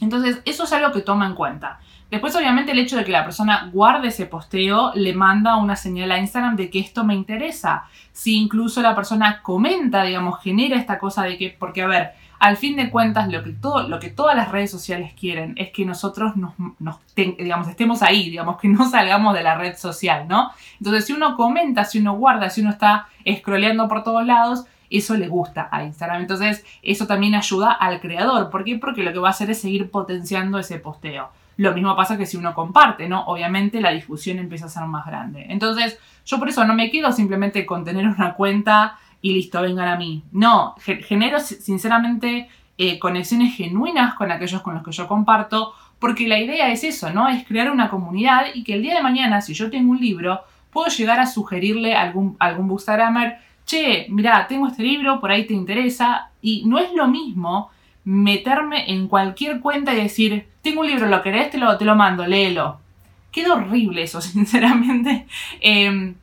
Entonces, 0.00 0.40
eso 0.44 0.64
es 0.64 0.73
algo 0.73 0.92
que 0.92 1.00
toma 1.00 1.26
en 1.26 1.35
cuenta. 1.35 1.80
Después, 2.12 2.37
obviamente, 2.37 2.73
el 2.73 2.78
hecho 2.78 2.99
de 2.99 3.07
que 3.07 3.11
la 3.11 3.25
persona 3.25 3.71
guarde 3.73 4.09
ese 4.09 4.26
posteo 4.26 4.92
le 4.95 5.14
manda 5.14 5.57
una 5.57 5.76
señal 5.76 6.12
a 6.12 6.19
Instagram 6.19 6.57
de 6.57 6.69
que 6.69 6.78
esto 6.78 7.04
me 7.04 7.14
interesa. 7.14 7.85
Si 8.12 8.37
incluso 8.37 8.83
la 8.83 8.95
persona 8.95 9.40
comenta, 9.40 10.02
digamos, 10.02 10.38
genera 10.42 10.76
esta 10.76 10.99
cosa 10.99 11.23
de 11.23 11.38
que, 11.38 11.57
porque 11.59 11.81
a 11.81 11.87
ver, 11.87 12.11
al 12.38 12.59
fin 12.59 12.76
de 12.76 12.90
cuentas, 12.90 13.33
lo 13.33 13.42
que, 13.42 13.52
todo, 13.52 13.88
lo 13.88 13.99
que 13.99 14.11
todas 14.11 14.37
las 14.37 14.50
redes 14.50 14.71
sociales 14.71 15.14
quieren 15.19 15.54
es 15.57 15.71
que 15.71 15.87
nosotros 15.87 16.35
nos, 16.37 16.52
digamos, 17.16 17.66
estemos 17.69 18.02
ahí, 18.02 18.28
digamos, 18.28 18.61
que 18.61 18.69
no 18.69 18.90
salgamos 18.90 19.33
de 19.33 19.42
la 19.42 19.54
red 19.54 19.75
social, 19.78 20.28
¿no? 20.28 20.50
Entonces, 20.81 21.07
si 21.07 21.14
uno 21.14 21.35
comenta, 21.35 21.87
si 21.87 22.00
uno 22.00 22.14
guarda, 22.19 22.50
si 22.50 22.61
uno 22.61 22.69
está 22.69 23.07
scrolleando 23.38 23.88
por 23.88 24.04
todos 24.04 24.26
lados, 24.26 24.66
eso 24.90 25.16
le 25.16 25.28
gusta 25.28 25.71
a 25.73 25.83
Instagram. 25.83 26.21
Entonces, 26.21 26.62
eso 26.83 27.07
también 27.07 27.35
ayuda 27.35 27.73
al 27.73 28.00
creador. 28.02 28.50
¿Por 28.50 28.64
qué? 28.64 28.76
Porque 28.76 29.02
lo 29.02 29.14
que 29.14 29.19
va 29.19 29.28
a 29.28 29.31
hacer 29.31 29.49
es 29.50 29.62
seguir 29.62 29.90
potenciando 29.90 30.59
ese 30.59 30.78
posteo. 30.78 31.31
Lo 31.62 31.73
mismo 31.73 31.95
pasa 31.95 32.19
que 32.19 32.26
si 32.26 32.37
uno 32.37 32.54
comparte, 32.54 33.09
¿no? 33.09 33.23
Obviamente 33.26 33.81
la 33.81 33.92
difusión 33.92 34.40
empieza 34.40 34.66
a 34.66 34.69
ser 34.69 34.83
más 34.87 35.07
grande. 35.07 35.47
Entonces, 35.49 35.97
yo 36.26 36.40
por 36.40 36.49
eso 36.49 36.64
no 36.64 36.75
me 36.75 36.90
quedo 36.90 37.12
simplemente 37.12 37.64
con 37.64 37.85
tener 37.85 38.04
una 38.04 38.35
cuenta 38.35 38.99
y 39.21 39.33
listo, 39.33 39.62
vengan 39.62 39.87
a 39.87 39.95
mí. 39.95 40.25
No, 40.33 40.75
genero 40.81 41.38
sinceramente 41.38 42.49
eh, 42.78 42.99
conexiones 42.99 43.54
genuinas 43.54 44.14
con 44.14 44.33
aquellos 44.33 44.61
con 44.61 44.75
los 44.75 44.83
que 44.83 44.90
yo 44.90 45.07
comparto, 45.07 45.73
porque 46.00 46.26
la 46.26 46.40
idea 46.40 46.73
es 46.73 46.83
eso, 46.83 47.12
¿no? 47.12 47.28
Es 47.28 47.47
crear 47.47 47.71
una 47.71 47.88
comunidad 47.88 48.47
y 48.52 48.64
que 48.64 48.75
el 48.75 48.83
día 48.83 48.97
de 48.97 49.02
mañana, 49.04 49.40
si 49.40 49.54
yo 49.54 49.71
tengo 49.71 49.92
un 49.92 50.00
libro, 50.00 50.40
puedo 50.73 50.88
llegar 50.88 51.21
a 51.21 51.26
sugerirle 51.26 51.95
a 51.95 52.02
algún, 52.02 52.35
algún 52.40 52.66
bookstagrammer, 52.66 53.38
che, 53.64 54.07
mira, 54.09 54.49
tengo 54.49 54.66
este 54.66 54.83
libro, 54.83 55.21
por 55.21 55.31
ahí 55.31 55.47
te 55.47 55.54
interesa, 55.54 56.33
y 56.40 56.64
no 56.66 56.78
es 56.78 56.92
lo 56.92 57.07
mismo 57.07 57.71
meterme 58.04 58.90
en 58.90 59.09
cualquier 59.09 59.61
cuenta 59.61 59.92
y 59.92 60.02
decir, 60.02 60.49
tengo 60.62 60.80
un 60.80 60.88
libro, 60.88 61.06
¿lo 61.06 61.23
querés? 61.23 61.50
Te 61.50 61.59
lo, 61.59 61.76
te 61.76 61.85
lo 61.85 61.94
mando, 61.94 62.26
léelo. 62.26 62.80
Queda 63.30 63.54
horrible 63.54 64.02
eso, 64.02 64.21
sinceramente. 64.21 65.26
Em, 65.61 66.14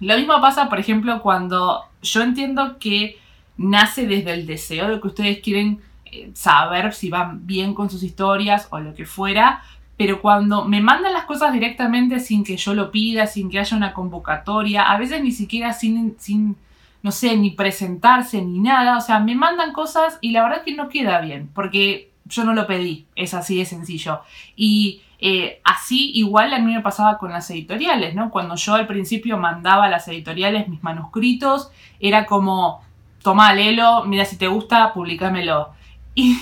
lo 0.00 0.16
mismo 0.16 0.40
pasa, 0.40 0.68
por 0.68 0.78
ejemplo, 0.78 1.20
cuando 1.22 1.84
yo 2.02 2.22
entiendo 2.22 2.78
que 2.78 3.18
nace 3.56 4.06
desde 4.06 4.32
el 4.32 4.46
deseo 4.46 4.88
de 4.88 5.00
que 5.00 5.06
ustedes 5.06 5.38
quieren 5.40 5.80
eh, 6.06 6.30
saber 6.34 6.92
si 6.92 7.08
van 7.08 7.46
bien 7.46 7.74
con 7.74 7.90
sus 7.90 8.02
historias 8.02 8.66
o 8.70 8.80
lo 8.80 8.94
que 8.94 9.06
fuera, 9.06 9.62
pero 9.96 10.20
cuando 10.20 10.64
me 10.64 10.80
mandan 10.80 11.12
las 11.12 11.24
cosas 11.24 11.52
directamente 11.52 12.18
sin 12.18 12.42
que 12.42 12.56
yo 12.56 12.74
lo 12.74 12.90
pida, 12.90 13.26
sin 13.26 13.48
que 13.48 13.60
haya 13.60 13.76
una 13.76 13.92
convocatoria, 13.92 14.90
a 14.90 14.98
veces 14.98 15.22
ni 15.22 15.30
siquiera 15.30 15.72
sin, 15.72 16.16
sin 16.18 16.56
no 17.04 17.12
sé, 17.12 17.36
ni 17.36 17.50
presentarse 17.50 18.40
ni 18.40 18.60
nada. 18.60 18.96
O 18.96 19.00
sea, 19.02 19.20
me 19.20 19.34
mandan 19.34 19.74
cosas 19.74 20.18
y 20.22 20.30
la 20.30 20.42
verdad 20.42 20.64
que 20.64 20.74
no 20.74 20.88
queda 20.88 21.20
bien, 21.20 21.50
porque 21.54 22.10
yo 22.24 22.44
no 22.44 22.54
lo 22.54 22.66
pedí, 22.66 23.06
es 23.14 23.34
así 23.34 23.58
de 23.58 23.66
sencillo. 23.66 24.22
Y 24.56 25.02
eh, 25.18 25.60
así 25.64 26.12
igual 26.14 26.54
a 26.54 26.58
mí 26.60 26.72
me 26.72 26.80
pasaba 26.80 27.18
con 27.18 27.30
las 27.30 27.50
editoriales, 27.50 28.14
¿no? 28.14 28.30
Cuando 28.30 28.56
yo 28.56 28.74
al 28.74 28.86
principio 28.86 29.36
mandaba 29.36 29.84
a 29.84 29.90
las 29.90 30.08
editoriales 30.08 30.66
mis 30.66 30.82
manuscritos, 30.82 31.70
era 32.00 32.24
como, 32.24 32.82
toma, 33.22 33.52
léelo, 33.52 34.04
mira 34.06 34.24
si 34.24 34.38
te 34.38 34.48
gusta, 34.48 34.92
publicámelo. 34.94 35.72
Y 36.14 36.36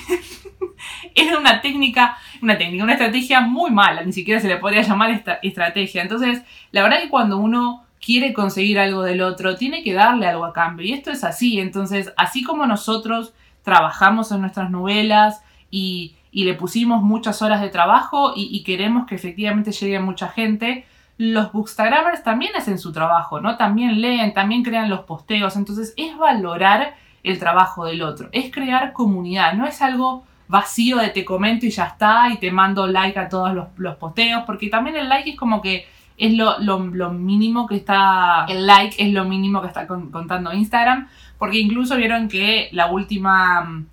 era 1.15 1.39
una 1.39 1.61
técnica, 1.61 2.17
una 2.41 2.59
técnica, 2.59 2.85
una 2.85 2.93
estrategia 2.93 3.41
muy 3.41 3.71
mala, 3.71 4.03
ni 4.03 4.13
siquiera 4.13 4.41
se 4.41 4.49
le 4.49 4.59
podría 4.59 4.83
llamar 4.83 5.11
esta 5.11 5.39
estrategia. 5.43 6.03
Entonces, 6.03 6.43
la 6.73 6.83
verdad 6.83 7.01
que 7.01 7.09
cuando 7.09 7.39
uno 7.39 7.82
quiere 8.05 8.35
conseguir 8.35 8.79
algo 8.81 9.03
del 9.03 9.23
otro, 9.23 9.57
tiene 9.57 9.83
que 9.83 9.95
darle 9.95 10.27
algo 10.27 10.45
a 10.45 10.53
cambio. 10.53 10.85
Y 10.85 10.93
esto 10.93 11.11
es 11.11 11.23
así. 11.25 11.61
Entonces, 11.61 12.13
así 12.17 12.43
como 12.43 12.67
nosotros 12.67 13.33
trabajamos 13.63 14.33
en 14.33 14.41
nuestras 14.41 14.71
novelas 14.71 15.43
y, 15.71 16.17
le 16.33 16.55
pusimos 16.55 17.03
muchas 17.03 17.43
horas 17.43 17.61
de 17.61 17.69
trabajo 17.69 18.33
y, 18.35 18.63
queremos 18.65 19.07
que 19.07 19.15
efectivamente 19.15 19.71
llegue 19.71 20.01
mucha 20.01 20.29
gente, 20.29 20.87
los 21.19 21.53
bookstagrammers 21.53 22.25
también 22.25 22.57
hacen 22.57 22.79
su 22.79 22.91
trabajo, 22.91 23.41
¿no? 23.41 23.57
También 23.57 24.01
leen, 24.01 24.33
también 24.33 24.63
crean 24.63 24.91
los 24.91 25.01
posteos. 25.01 25.57
Entonces, 25.57 25.95
es 25.97 26.17
valorar 26.17 26.97
el 27.23 27.39
trabajo 27.39 27.85
del 27.85 28.03
otro, 28.03 28.29
es 28.33 28.51
crear 28.51 28.93
comunidad, 28.93 29.53
no 29.55 29.67
es 29.67 29.81
algo 29.81 30.25
vacío 30.49 30.97
de 30.97 31.11
te 31.11 31.25
comento 31.25 31.67
y 31.67 31.71
ya 31.71 31.85
está 31.85 32.29
y 32.31 32.39
te 32.39 32.51
mando 32.51 32.87
like 32.87 33.19
a 33.19 33.29
todos 33.29 33.55
los, 33.55 33.69
los 33.77 33.97
posteos, 33.97 34.43
porque 34.45 34.69
también 34.69 34.97
el 34.97 35.09
like 35.09 35.31
es 35.31 35.37
como 35.37 35.63
que 35.63 35.87
es 36.17 36.35
lo, 36.35 37.11
mínimo 37.11 37.67
que 37.67 37.77
está, 37.77 38.45
el 38.49 38.67
like 38.67 39.03
es 39.03 39.13
lo 39.13 39.25
mínimo 39.25 39.61
que 39.61 39.69
está 39.69 39.87
contando 39.87 40.53
Instagram, 40.53 41.09
porque 41.39 41.59
incluso 41.59 41.97
vieron 41.97 42.29
que 42.29 42.69
la 42.73 42.87
última, 42.87 43.63
mm, 43.63 43.87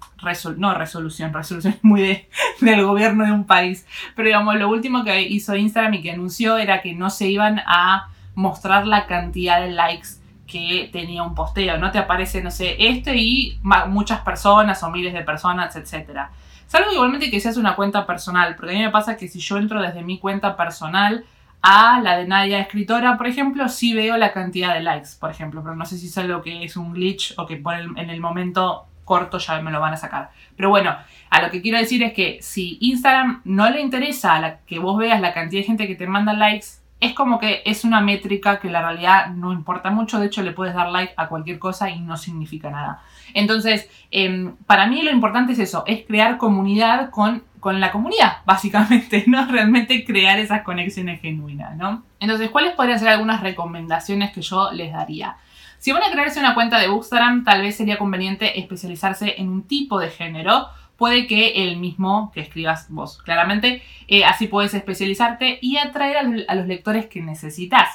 no 0.58 0.74
resolución, 0.74 1.34
resolución 1.34 1.74
es 1.74 1.84
muy 1.84 2.02
de, 2.02 2.30
del 2.62 2.86
gobierno 2.86 3.26
de 3.26 3.32
un 3.32 3.46
país, 3.46 3.86
pero 4.16 4.28
digamos, 4.28 4.56
lo 4.56 4.70
último 4.70 5.04
que 5.04 5.22
hizo 5.22 5.56
Instagram 5.56 5.96
y 5.96 6.02
que 6.02 6.12
anunció 6.12 6.58
era 6.58 6.82
que 6.82 6.94
no 6.94 7.10
se 7.10 7.28
iban 7.28 7.60
a 7.66 8.10
mostrar 8.36 8.86
la 8.86 9.08
cantidad 9.08 9.62
de 9.62 9.72
likes 9.72 10.10
que 10.46 10.90
tenía 10.92 11.24
un 11.24 11.36
posteo, 11.36 11.78
no 11.78 11.92
te 11.92 12.00
aparece, 12.00 12.42
no 12.42 12.52
sé, 12.52 12.76
este 12.80 13.16
y 13.18 13.60
muchas 13.88 14.22
personas 14.22 14.82
o 14.84 14.90
miles 14.90 15.14
de 15.14 15.22
personas, 15.22 15.76
etcétera. 15.76 16.32
Salvo 16.66 16.92
igualmente 16.92 17.32
que 17.32 17.40
seas 17.40 17.58
una 17.58 17.76
cuenta 17.76 18.06
personal, 18.06 18.56
porque 18.56 18.76
a 18.76 18.78
mí 18.78 18.84
me 18.84 18.92
pasa 18.92 19.18
que 19.18 19.28
si 19.28 19.40
yo 19.40 19.58
entro 19.58 19.82
desde 19.82 20.04
mi 20.04 20.20
cuenta 20.20 20.56
personal, 20.56 21.26
a 21.62 22.00
la 22.00 22.18
de 22.18 22.28
Nadia 22.28 22.60
escritora, 22.60 23.18
por 23.18 23.28
ejemplo, 23.28 23.68
sí 23.68 23.94
veo 23.94 24.18
la 24.18 24.32
cantidad 24.32 24.74
de 24.74 24.82
likes, 24.82 25.10
por 25.20 25.30
ejemplo, 25.32 25.62
pero 25.62 25.76
no 25.76 25.86
sé 25.86 25.98
si 25.98 26.08
es 26.08 26.18
algo 26.18 26.42
que 26.42 26.64
es 26.64 26.78
un 26.78 26.94
glitch 26.94 27.34
o 27.38 27.46
que 27.46 27.58
por 27.58 27.76
en 27.76 28.10
el 28.10 28.22
momento 28.22 28.86
corto 29.04 29.40
ya 29.40 29.60
me 29.62 29.72
lo 29.72 29.80
van 29.80 29.94
a 29.94 29.98
sacar. 29.98 30.30
Pero 30.56 30.70
bueno, 30.70 30.96
a 31.30 31.42
lo 31.42 31.50
que 31.50 31.62
quiero 31.62 31.80
decir 31.80 32.04
es 32.04 32.14
que 32.14 32.38
si 32.42 32.78
Instagram 32.80 33.42
no 33.44 33.70
le 33.70 33.82
interesa 33.82 34.36
a 34.36 34.40
la 34.40 34.60
que 34.60 34.80
vos 34.80 34.98
veas 34.98 35.20
la 35.20 35.34
cantidad 35.34 35.62
de 35.62 35.68
gente 35.68 35.88
que 35.88 35.96
te 35.96 36.08
manda 36.08 36.32
likes, 36.34 36.68
es 37.00 37.14
como 37.14 37.40
que 37.40 37.62
es 37.66 37.84
una 37.86 38.02
métrica 38.02 38.60
que 38.60 38.70
la 38.70 38.82
realidad 38.82 39.30
no 39.30 39.54
importa 39.54 39.90
mucho, 39.90 40.20
de 40.20 40.28
hecho 40.28 40.44
le 40.44 40.52
puedes 40.52 40.76
dar 40.76 40.90
like 40.90 41.14
a 41.16 41.28
cualquier 41.28 41.58
cosa 41.58 41.90
y 41.90 42.02
no 42.02 42.18
significa 42.18 42.70
nada. 42.70 43.02
Entonces, 43.34 43.90
em, 44.12 44.56
para 44.68 44.86
mí 44.88 45.02
lo 45.02 45.12
importante 45.12 45.54
es 45.54 45.60
eso, 45.60 45.84
es 45.88 46.06
crear 46.06 46.38
comunidad 46.38 47.10
con 47.10 47.44
con 47.60 47.80
la 47.80 47.92
comunidad, 47.92 48.38
básicamente, 48.46 49.24
¿no? 49.28 49.46
Realmente 49.46 50.04
crear 50.06 50.40
esas 50.40 50.64
conexiones 50.64 51.22
genuinas, 51.22 51.76
¿no? 51.76 52.04
Entonces, 52.20 52.50
¿cuáles 52.50 52.74
podrían 52.74 53.00
ser 53.00 53.10
algunas 53.10 53.42
recomendaciones 53.42 54.32
que 54.32 54.42
yo 54.42 54.72
les 54.72 54.92
daría? 54.92 55.38
Si 55.80 55.94
van 55.94 56.04
a 56.04 56.12
crearse 56.12 56.40
una 56.40 56.56
cuenta 56.56 56.78
de 56.78 56.90
Bookstagram, 56.90 57.46
tal 57.46 57.62
vez 57.62 57.78
sería 57.78 57.98
conveniente 57.98 58.60
especializarse 58.60 59.36
en 59.38 59.48
un 59.48 59.64
tipo 59.64 59.98
de 59.98 60.10
género. 60.10 60.68
Puede 60.98 61.26
que 61.26 61.64
el 61.64 61.78
mismo 61.78 62.32
que 62.34 62.42
escribas 62.42 62.88
vos, 62.90 63.22
claramente. 63.24 63.82
Eh, 64.08 64.26
así 64.26 64.48
puedes 64.48 64.74
especializarte 64.74 65.58
y 65.62 65.78
atraer 65.78 66.18
a, 66.18 66.56
los 66.56 66.68
lectores 66.68 67.06
que 67.06 67.22
necesitas. 67.22 67.88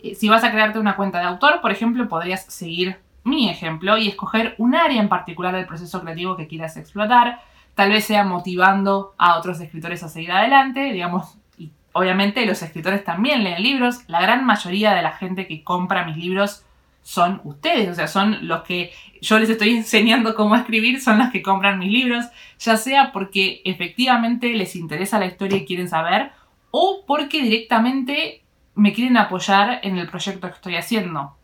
Eh, 0.00 0.14
si 0.14 0.28
vas 0.28 0.44
a 0.44 0.52
crearte 0.52 0.78
una 0.78 0.94
cuenta 0.94 1.18
de 1.18 1.24
autor, 1.24 1.60
por 1.60 1.72
ejemplo, 1.72 2.08
podrías 2.08 2.44
seguir 2.44 2.98
mi 3.24 3.50
ejemplo 3.50 3.98
y 3.98 4.06
escoger 4.06 4.54
un 4.58 4.76
área 4.76 5.00
en 5.00 5.08
particular 5.08 5.56
del 5.56 5.66
proceso 5.66 6.02
creativo 6.02 6.36
que 6.36 6.46
quieras 6.46 6.76
explotar 6.76 7.40
tal 7.74 7.90
vez 7.90 8.04
sea 8.04 8.24
motivando 8.24 9.14
a 9.18 9.38
otros 9.38 9.60
escritores 9.60 10.02
a 10.02 10.08
seguir 10.08 10.32
adelante, 10.32 10.92
digamos, 10.92 11.36
y 11.58 11.72
obviamente 11.92 12.46
los 12.46 12.62
escritores 12.62 13.04
también 13.04 13.44
leen 13.44 13.62
libros, 13.62 14.00
la 14.08 14.20
gran 14.20 14.44
mayoría 14.44 14.94
de 14.94 15.02
la 15.02 15.12
gente 15.12 15.46
que 15.46 15.64
compra 15.64 16.04
mis 16.04 16.16
libros 16.16 16.64
son 17.02 17.40
ustedes, 17.44 17.88
o 17.90 17.94
sea, 17.94 18.06
son 18.08 18.48
los 18.48 18.62
que 18.62 18.92
yo 19.20 19.38
les 19.38 19.50
estoy 19.50 19.70
enseñando 19.76 20.34
cómo 20.34 20.56
escribir, 20.56 21.00
son 21.00 21.18
los 21.18 21.30
que 21.30 21.42
compran 21.42 21.78
mis 21.78 21.92
libros, 21.92 22.24
ya 22.58 22.76
sea 22.76 23.12
porque 23.12 23.60
efectivamente 23.64 24.48
les 24.54 24.74
interesa 24.74 25.18
la 25.18 25.26
historia 25.26 25.58
y 25.58 25.66
quieren 25.66 25.88
saber, 25.88 26.32
o 26.70 27.04
porque 27.06 27.42
directamente 27.42 28.42
me 28.74 28.92
quieren 28.92 29.16
apoyar 29.16 29.80
en 29.82 29.98
el 29.98 30.08
proyecto 30.08 30.48
que 30.48 30.54
estoy 30.54 30.76
haciendo. 30.76 31.36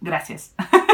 Gracias. 0.00 0.54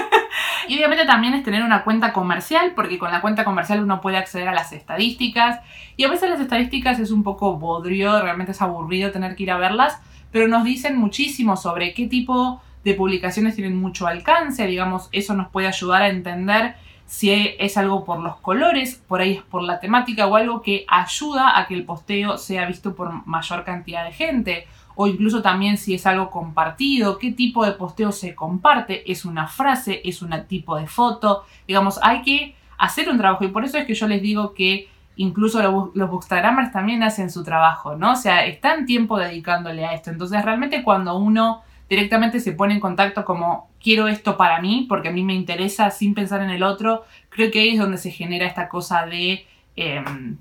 Y 0.68 0.76
obviamente 0.76 1.06
también 1.06 1.34
es 1.34 1.44
tener 1.44 1.62
una 1.62 1.84
cuenta 1.84 2.12
comercial, 2.12 2.72
porque 2.74 2.98
con 2.98 3.10
la 3.10 3.20
cuenta 3.20 3.44
comercial 3.44 3.82
uno 3.82 4.00
puede 4.00 4.16
acceder 4.16 4.48
a 4.48 4.54
las 4.54 4.72
estadísticas. 4.72 5.60
Y 5.96 6.04
a 6.04 6.08
veces 6.08 6.30
las 6.30 6.40
estadísticas 6.40 6.98
es 6.98 7.10
un 7.10 7.22
poco 7.22 7.56
bodrio, 7.56 8.20
realmente 8.20 8.52
es 8.52 8.62
aburrido 8.62 9.10
tener 9.10 9.36
que 9.36 9.44
ir 9.44 9.50
a 9.50 9.58
verlas, 9.58 10.00
pero 10.30 10.48
nos 10.48 10.64
dicen 10.64 10.96
muchísimo 10.96 11.56
sobre 11.56 11.94
qué 11.94 12.06
tipo 12.06 12.60
de 12.84 12.94
publicaciones 12.94 13.56
tienen 13.56 13.76
mucho 13.76 14.06
alcance, 14.06 14.66
digamos, 14.66 15.08
eso 15.12 15.34
nos 15.34 15.48
puede 15.48 15.66
ayudar 15.66 16.02
a 16.02 16.08
entender 16.08 16.76
si 17.06 17.30
es 17.58 17.76
algo 17.76 18.04
por 18.04 18.20
los 18.20 18.36
colores, 18.36 19.02
por 19.08 19.20
ahí 19.20 19.34
es 19.34 19.42
por 19.42 19.62
la 19.62 19.80
temática 19.80 20.26
o 20.26 20.36
algo 20.36 20.60
que 20.60 20.84
ayuda 20.88 21.58
a 21.58 21.66
que 21.66 21.74
el 21.74 21.84
posteo 21.84 22.36
sea 22.36 22.66
visto 22.66 22.94
por 22.94 23.26
mayor 23.26 23.64
cantidad 23.64 24.04
de 24.04 24.12
gente 24.12 24.66
o 24.96 25.06
incluso 25.06 25.42
también 25.42 25.76
si 25.76 25.94
es 25.94 26.06
algo 26.06 26.30
compartido, 26.30 27.18
qué 27.18 27.30
tipo 27.30 27.64
de 27.64 27.72
posteo 27.72 28.10
se 28.12 28.34
comparte, 28.34 29.10
es 29.10 29.24
una 29.24 29.46
frase, 29.46 30.00
es 30.04 30.22
un 30.22 30.34
tipo 30.48 30.76
de 30.76 30.86
foto, 30.86 31.44
digamos, 31.68 32.00
hay 32.02 32.22
que 32.22 32.56
hacer 32.78 33.08
un 33.08 33.18
trabajo 33.18 33.44
y 33.44 33.48
por 33.48 33.64
eso 33.64 33.78
es 33.78 33.86
que 33.86 33.94
yo 33.94 34.08
les 34.08 34.22
digo 34.22 34.54
que 34.54 34.88
incluso 35.16 35.62
los, 35.62 35.94
los 35.94 36.28
también 36.72 37.02
hacen 37.02 37.30
su 37.30 37.44
trabajo, 37.44 37.94
¿no? 37.94 38.12
O 38.12 38.16
sea, 38.16 38.46
están 38.46 38.86
tiempo 38.86 39.18
dedicándole 39.18 39.84
a 39.84 39.92
esto, 39.92 40.10
entonces 40.10 40.42
realmente 40.42 40.82
cuando 40.82 41.16
uno 41.16 41.62
directamente 41.88 42.40
se 42.40 42.52
pone 42.52 42.74
en 42.74 42.80
contacto 42.80 43.24
como 43.24 43.68
quiero 43.82 44.08
esto 44.08 44.36
para 44.36 44.60
mí, 44.60 44.86
porque 44.88 45.08
a 45.08 45.12
mí 45.12 45.22
me 45.22 45.34
interesa 45.34 45.90
sin 45.90 46.14
pensar 46.14 46.42
en 46.42 46.50
el 46.50 46.62
otro, 46.62 47.04
creo 47.28 47.50
que 47.50 47.60
ahí 47.60 47.68
es 47.74 47.78
donde 47.78 47.98
se 47.98 48.10
genera 48.10 48.46
esta 48.46 48.68
cosa 48.68 49.06
de... 49.06 49.46
Em, 49.76 50.38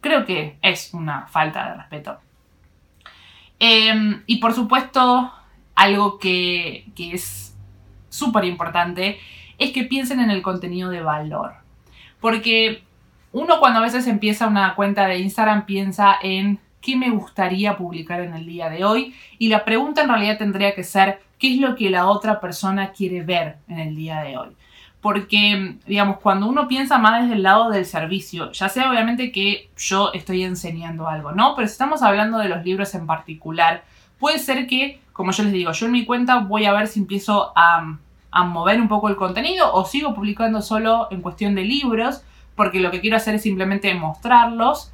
creo 0.00 0.26
que 0.26 0.58
es 0.62 0.92
una 0.92 1.26
falta 1.26 1.70
de 1.70 1.74
respeto. 1.76 2.18
Em, 3.58 4.22
y 4.26 4.36
por 4.36 4.52
supuesto, 4.52 5.32
algo 5.74 6.18
que, 6.18 6.86
es 6.96 7.56
súper 8.08 8.44
importante 8.44 9.18
es 9.58 9.72
que 9.72 9.84
piensen 9.84 10.20
en 10.20 10.30
el 10.30 10.42
contenido 10.42 10.90
de 10.90 11.02
valor. 11.02 11.54
Porque 12.20 12.82
uno 13.32 13.58
cuando 13.60 13.80
a 13.80 13.82
veces 13.82 14.06
empieza 14.06 14.46
una 14.46 14.74
cuenta 14.74 15.06
de 15.06 15.18
Instagram 15.18 15.66
piensa 15.66 16.16
en 16.22 16.60
qué 16.80 16.96
me 16.96 17.10
gustaría 17.10 17.76
publicar 17.76 18.20
en 18.20 18.34
el 18.34 18.46
día 18.46 18.68
de 18.68 18.84
hoy 18.84 19.14
y 19.38 19.48
la 19.48 19.64
pregunta 19.64 20.02
en 20.02 20.08
realidad 20.08 20.38
tendría 20.38 20.74
que 20.74 20.84
ser 20.84 21.20
qué 21.38 21.54
es 21.54 21.60
lo 21.60 21.74
que 21.76 21.90
la 21.90 22.06
otra 22.06 22.40
persona 22.40 22.92
quiere 22.92 23.22
ver 23.22 23.56
en 23.68 23.78
el 23.78 23.96
día 23.96 24.20
de 24.20 24.36
hoy 24.36 24.56
porque, 25.04 25.76
digamos, 25.86 26.16
cuando 26.20 26.48
uno 26.48 26.66
piensa 26.66 26.96
más 26.96 27.20
desde 27.20 27.34
el 27.34 27.42
lado 27.42 27.68
del 27.68 27.84
servicio, 27.84 28.50
ya 28.52 28.70
sea 28.70 28.88
obviamente 28.88 29.32
que 29.32 29.68
yo 29.76 30.10
estoy 30.14 30.44
enseñando 30.44 31.06
algo, 31.08 31.32
¿no? 31.32 31.54
Pero 31.54 31.68
si 31.68 31.72
estamos 31.72 32.00
hablando 32.00 32.38
de 32.38 32.48
los 32.48 32.64
libros 32.64 32.94
en 32.94 33.06
particular, 33.06 33.84
puede 34.18 34.38
ser 34.38 34.66
que, 34.66 35.02
como 35.12 35.32
yo 35.32 35.42
les 35.42 35.52
digo, 35.52 35.72
yo 35.72 35.84
en 35.84 35.92
mi 35.92 36.06
cuenta 36.06 36.38
voy 36.38 36.64
a 36.64 36.72
ver 36.72 36.86
si 36.86 37.00
empiezo 37.00 37.52
a, 37.54 37.98
mover 38.46 38.80
un 38.80 38.88
poco 38.88 39.10
el 39.10 39.16
contenido 39.16 39.74
o 39.74 39.84
sigo 39.84 40.14
publicando 40.14 40.62
solo 40.62 41.08
en 41.10 41.20
cuestión 41.20 41.54
de 41.54 41.64
libros, 41.64 42.22
porque 42.56 42.80
lo 42.80 42.90
que 42.90 43.02
quiero 43.02 43.18
hacer 43.18 43.34
es 43.34 43.42
simplemente 43.42 43.94
mostrarlos 43.94 44.90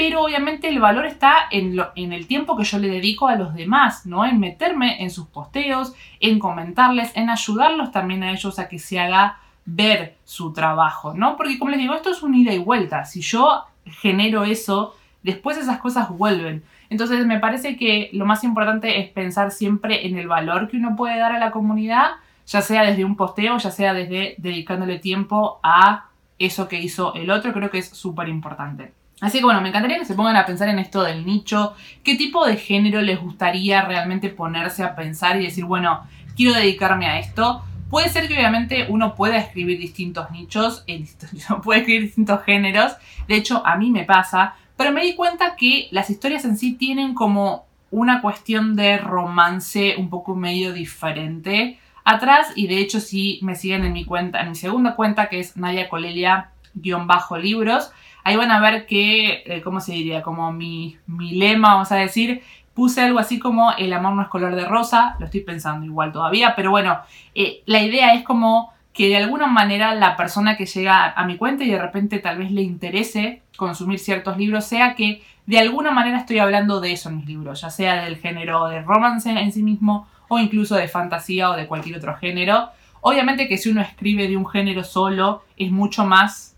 pero 0.00 0.22
obviamente 0.22 0.66
el 0.66 0.80
valor 0.80 1.04
está 1.04 1.40
en, 1.50 1.78
el 1.94 2.26
tiempo 2.26 2.56
que 2.56 2.64
yo 2.64 2.78
le 2.78 2.88
dedico 2.88 3.28
a 3.28 3.36
los 3.36 3.52
demás, 3.52 4.06
¿no? 4.06 4.24
En 4.24 4.40
meterme 4.40 5.02
en 5.02 5.10
sus 5.10 5.26
posteos, 5.26 5.92
en 6.20 6.38
comentarles, 6.38 7.14
en 7.14 7.28
ayudarlos 7.28 7.92
también 7.92 8.22
a 8.22 8.32
ellos 8.32 8.58
a 8.58 8.66
que 8.66 8.78
se 8.78 8.98
haga 8.98 9.36
ver 9.66 10.16
su 10.24 10.54
trabajo, 10.54 11.12
¿no? 11.12 11.36
Porque 11.36 11.58
como 11.58 11.70
les 11.70 11.80
digo, 11.80 11.92
esto 11.92 12.08
es 12.08 12.22
un 12.22 12.34
ida 12.34 12.54
y 12.54 12.56
vuelta. 12.56 13.04
Si 13.04 13.20
yo 13.20 13.66
genero 13.84 14.44
eso, 14.44 14.96
después 15.22 15.58
esas 15.58 15.80
cosas 15.80 16.08
vuelven. 16.08 16.64
Entonces 16.88 17.26
me 17.26 17.38
parece 17.38 17.76
que 17.76 18.08
lo 18.14 18.24
más 18.24 18.42
importante 18.42 19.00
es 19.00 19.10
pensar 19.10 19.50
siempre 19.50 20.06
en 20.06 20.16
el 20.16 20.28
valor 20.28 20.70
que 20.70 20.78
uno 20.78 20.96
puede 20.96 21.18
dar 21.18 21.32
a 21.32 21.38
la 21.38 21.50
comunidad, 21.50 22.12
ya 22.46 22.62
sea 22.62 22.84
desde 22.84 23.04
un 23.04 23.16
posteo, 23.16 23.58
ya 23.58 23.70
sea 23.70 23.92
desde 23.92 24.34
dedicándole 24.38 24.98
tiempo 24.98 25.60
a 25.62 26.06
eso 26.38 26.68
que 26.68 26.80
hizo 26.80 27.12
el 27.12 27.30
otro, 27.30 27.52
creo 27.52 27.70
que 27.70 27.76
es 27.76 27.90
súper 27.90 28.30
importante. 28.30 28.94
Así 29.20 29.38
que 29.38 29.44
bueno, 29.44 29.60
me 29.60 29.68
encantaría 29.68 29.98
que 29.98 30.04
se 30.04 30.14
pongan 30.14 30.36
a 30.36 30.46
pensar 30.46 30.68
en 30.68 30.78
esto 30.78 31.02
del 31.02 31.26
nicho, 31.26 31.74
qué 32.02 32.16
tipo 32.16 32.46
de 32.46 32.56
género 32.56 33.02
les 33.02 33.20
gustaría 33.20 33.82
realmente 33.82 34.30
ponerse 34.30 34.82
a 34.82 34.94
pensar 34.94 35.40
y 35.40 35.44
decir, 35.44 35.64
bueno, 35.64 36.06
quiero 36.36 36.54
dedicarme 36.54 37.06
a 37.06 37.18
esto. 37.18 37.62
Puede 37.90 38.08
ser 38.08 38.28
que 38.28 38.34
obviamente 38.34 38.86
uno 38.88 39.14
pueda 39.14 39.36
escribir 39.36 39.78
distintos 39.78 40.30
nichos, 40.30 40.84
puede 41.62 41.80
escribir 41.80 42.02
distintos 42.02 42.42
géneros, 42.44 42.92
de 43.28 43.36
hecho 43.36 43.66
a 43.66 43.76
mí 43.76 43.90
me 43.90 44.04
pasa, 44.04 44.54
pero 44.76 44.92
me 44.92 45.04
di 45.04 45.14
cuenta 45.14 45.56
que 45.56 45.88
las 45.90 46.08
historias 46.08 46.44
en 46.44 46.56
sí 46.56 46.72
tienen 46.72 47.14
como 47.14 47.66
una 47.90 48.22
cuestión 48.22 48.76
de 48.76 48.98
romance 48.98 49.96
un 49.98 50.08
poco 50.08 50.36
medio 50.36 50.72
diferente 50.72 51.78
atrás. 52.04 52.48
Y 52.54 52.66
de 52.66 52.78
hecho 52.78 53.00
si 53.00 53.40
me 53.42 53.56
siguen 53.56 53.84
en 53.84 53.92
mi 53.92 54.04
cuenta, 54.04 54.40
en 54.40 54.50
mi 54.50 54.54
segunda 54.54 54.96
cuenta 54.96 55.28
que 55.28 55.40
es 55.40 55.56
Nadia 55.56 55.88
Colelia-libros, 55.88 57.92
ahí 58.24 58.36
van 58.36 58.50
a 58.50 58.60
ver 58.60 58.86
que, 58.86 59.42
eh, 59.46 59.60
¿cómo 59.62 59.80
se 59.80 59.92
diría? 59.92 60.22
Como 60.22 60.52
mi, 60.52 60.96
mi 61.06 61.32
lema, 61.32 61.74
vamos 61.74 61.92
a 61.92 61.96
decir, 61.96 62.42
puse 62.74 63.02
algo 63.02 63.18
así 63.18 63.38
como 63.38 63.72
el 63.72 63.92
amor 63.92 64.14
no 64.14 64.22
es 64.22 64.28
color 64.28 64.54
de 64.54 64.64
rosa, 64.64 65.16
lo 65.18 65.26
estoy 65.26 65.40
pensando 65.40 65.84
igual 65.84 66.12
todavía, 66.12 66.54
pero 66.56 66.70
bueno, 66.70 67.00
eh, 67.34 67.62
la 67.66 67.82
idea 67.82 68.14
es 68.14 68.22
como 68.22 68.72
que 68.92 69.08
de 69.08 69.16
alguna 69.16 69.46
manera 69.46 69.94
la 69.94 70.16
persona 70.16 70.56
que 70.56 70.66
llega 70.66 71.10
a 71.10 71.24
mi 71.24 71.36
cuenta 71.36 71.64
y 71.64 71.70
de 71.70 71.80
repente 71.80 72.18
tal 72.18 72.38
vez 72.38 72.50
le 72.50 72.62
interese 72.62 73.42
consumir 73.56 73.98
ciertos 73.98 74.36
libros, 74.36 74.64
sea 74.64 74.94
que 74.94 75.22
de 75.46 75.58
alguna 75.58 75.90
manera 75.90 76.18
estoy 76.18 76.38
hablando 76.38 76.80
de 76.80 76.92
eso 76.92 77.08
en 77.08 77.18
mis 77.18 77.26
libros, 77.26 77.60
ya 77.60 77.70
sea 77.70 78.04
del 78.04 78.16
género 78.16 78.68
de 78.68 78.82
romance 78.82 79.30
en 79.30 79.52
sí 79.52 79.62
mismo 79.62 80.08
o 80.28 80.38
incluso 80.38 80.76
de 80.76 80.88
fantasía 80.88 81.50
o 81.50 81.56
de 81.56 81.66
cualquier 81.66 81.96
otro 81.96 82.16
género. 82.16 82.70
Obviamente 83.00 83.48
que 83.48 83.58
si 83.58 83.70
uno 83.70 83.80
escribe 83.80 84.28
de 84.28 84.36
un 84.36 84.46
género 84.46 84.84
solo 84.84 85.44
es 85.56 85.70
mucho 85.70 86.04
más 86.04 86.56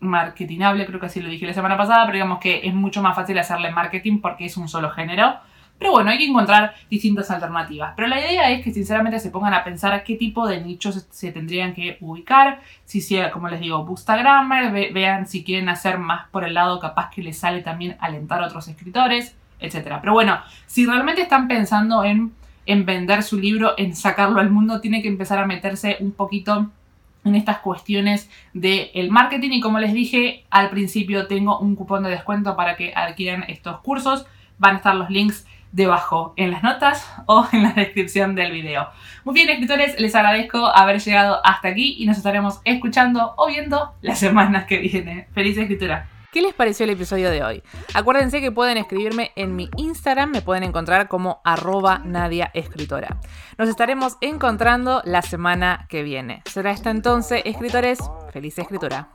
marketingable, 0.00 0.86
creo 0.86 1.00
que 1.00 1.06
así 1.06 1.20
lo 1.20 1.28
dije 1.28 1.46
la 1.46 1.54
semana 1.54 1.76
pasada, 1.76 2.04
pero 2.04 2.14
digamos 2.14 2.38
que 2.38 2.60
es 2.64 2.74
mucho 2.74 3.02
más 3.02 3.14
fácil 3.14 3.38
hacerle 3.38 3.70
marketing 3.70 4.20
porque 4.20 4.46
es 4.46 4.56
un 4.56 4.68
solo 4.68 4.90
género. 4.90 5.34
Pero 5.78 5.90
bueno, 5.90 6.10
hay 6.10 6.18
que 6.18 6.26
encontrar 6.26 6.74
distintas 6.88 7.30
alternativas. 7.30 7.94
Pero 7.96 8.08
la 8.08 8.20
idea 8.20 8.50
es 8.50 8.62
que 8.62 8.72
sinceramente 8.72 9.18
se 9.18 9.30
pongan 9.30 9.54
a 9.54 9.64
pensar 9.64 10.04
qué 10.04 10.14
tipo 10.14 10.46
de 10.46 10.60
nichos 10.60 11.06
se 11.10 11.32
tendrían 11.32 11.74
que 11.74 11.98
ubicar. 12.00 12.60
Si 12.84 13.00
sea, 13.00 13.30
como 13.30 13.48
les 13.48 13.60
digo, 13.60 13.84
Bookstagrammer, 13.84 14.92
vean 14.92 15.26
si 15.26 15.42
quieren 15.42 15.68
hacer 15.68 15.98
más 15.98 16.28
por 16.30 16.44
el 16.44 16.54
lado 16.54 16.78
capaz 16.78 17.10
que 17.10 17.22
les 17.22 17.38
sale 17.38 17.62
también 17.62 17.96
alentar 18.00 18.42
a 18.42 18.46
otros 18.46 18.68
escritores, 18.68 19.36
etc. 19.58 19.98
Pero 20.00 20.12
bueno, 20.12 20.38
si 20.66 20.86
realmente 20.86 21.22
están 21.22 21.48
pensando 21.48 22.04
en, 22.04 22.32
en 22.66 22.86
vender 22.86 23.24
su 23.24 23.38
libro, 23.38 23.74
en 23.76 23.96
sacarlo 23.96 24.40
al 24.40 24.50
mundo, 24.50 24.80
tiene 24.80 25.02
que 25.02 25.08
empezar 25.08 25.38
a 25.38 25.46
meterse 25.46 25.96
un 25.98 26.12
poquito 26.12 26.70
en 27.24 27.34
estas 27.34 27.58
cuestiones 27.58 28.30
del 28.52 29.10
marketing 29.10 29.50
y 29.52 29.60
como 29.60 29.78
les 29.78 29.92
dije 29.92 30.44
al 30.50 30.70
principio 30.70 31.26
tengo 31.26 31.58
un 31.58 31.74
cupón 31.74 32.04
de 32.04 32.10
descuento 32.10 32.56
para 32.56 32.76
que 32.76 32.92
adquieran 32.94 33.44
estos 33.48 33.80
cursos 33.80 34.26
van 34.58 34.74
a 34.74 34.76
estar 34.78 34.94
los 34.94 35.10
links 35.10 35.46
debajo 35.72 36.34
en 36.36 36.52
las 36.52 36.62
notas 36.62 37.12
o 37.26 37.46
en 37.52 37.64
la 37.64 37.72
descripción 37.72 38.34
del 38.34 38.52
video. 38.52 38.88
Muy 39.24 39.34
bien 39.34 39.50
escritores, 39.50 40.00
les 40.00 40.14
agradezco 40.14 40.66
haber 40.66 41.00
llegado 41.00 41.40
hasta 41.44 41.68
aquí 41.68 41.96
y 41.98 42.06
nos 42.06 42.16
estaremos 42.16 42.60
escuchando 42.64 43.34
o 43.36 43.48
viendo 43.48 43.92
las 44.00 44.18
semanas 44.18 44.66
que 44.66 44.78
vienen. 44.78 45.26
Feliz 45.34 45.58
escritura. 45.58 46.08
¿Qué 46.34 46.42
les 46.42 46.52
pareció 46.52 46.82
el 46.82 46.90
episodio 46.90 47.30
de 47.30 47.44
hoy? 47.44 47.62
Acuérdense 47.94 48.40
que 48.40 48.50
pueden 48.50 48.76
escribirme 48.76 49.30
en 49.36 49.54
mi 49.54 49.70
Instagram, 49.76 50.32
me 50.32 50.42
pueden 50.42 50.64
encontrar 50.64 51.06
como 51.06 51.40
arroba 51.44 52.00
Nadia 52.04 52.50
Escritora. 52.54 53.20
Nos 53.56 53.68
estaremos 53.68 54.16
encontrando 54.20 55.00
la 55.04 55.22
semana 55.22 55.86
que 55.88 56.02
viene. 56.02 56.42
Será 56.46 56.72
hasta 56.72 56.90
entonces, 56.90 57.40
escritores, 57.44 58.00
feliz 58.32 58.58
escritura. 58.58 59.10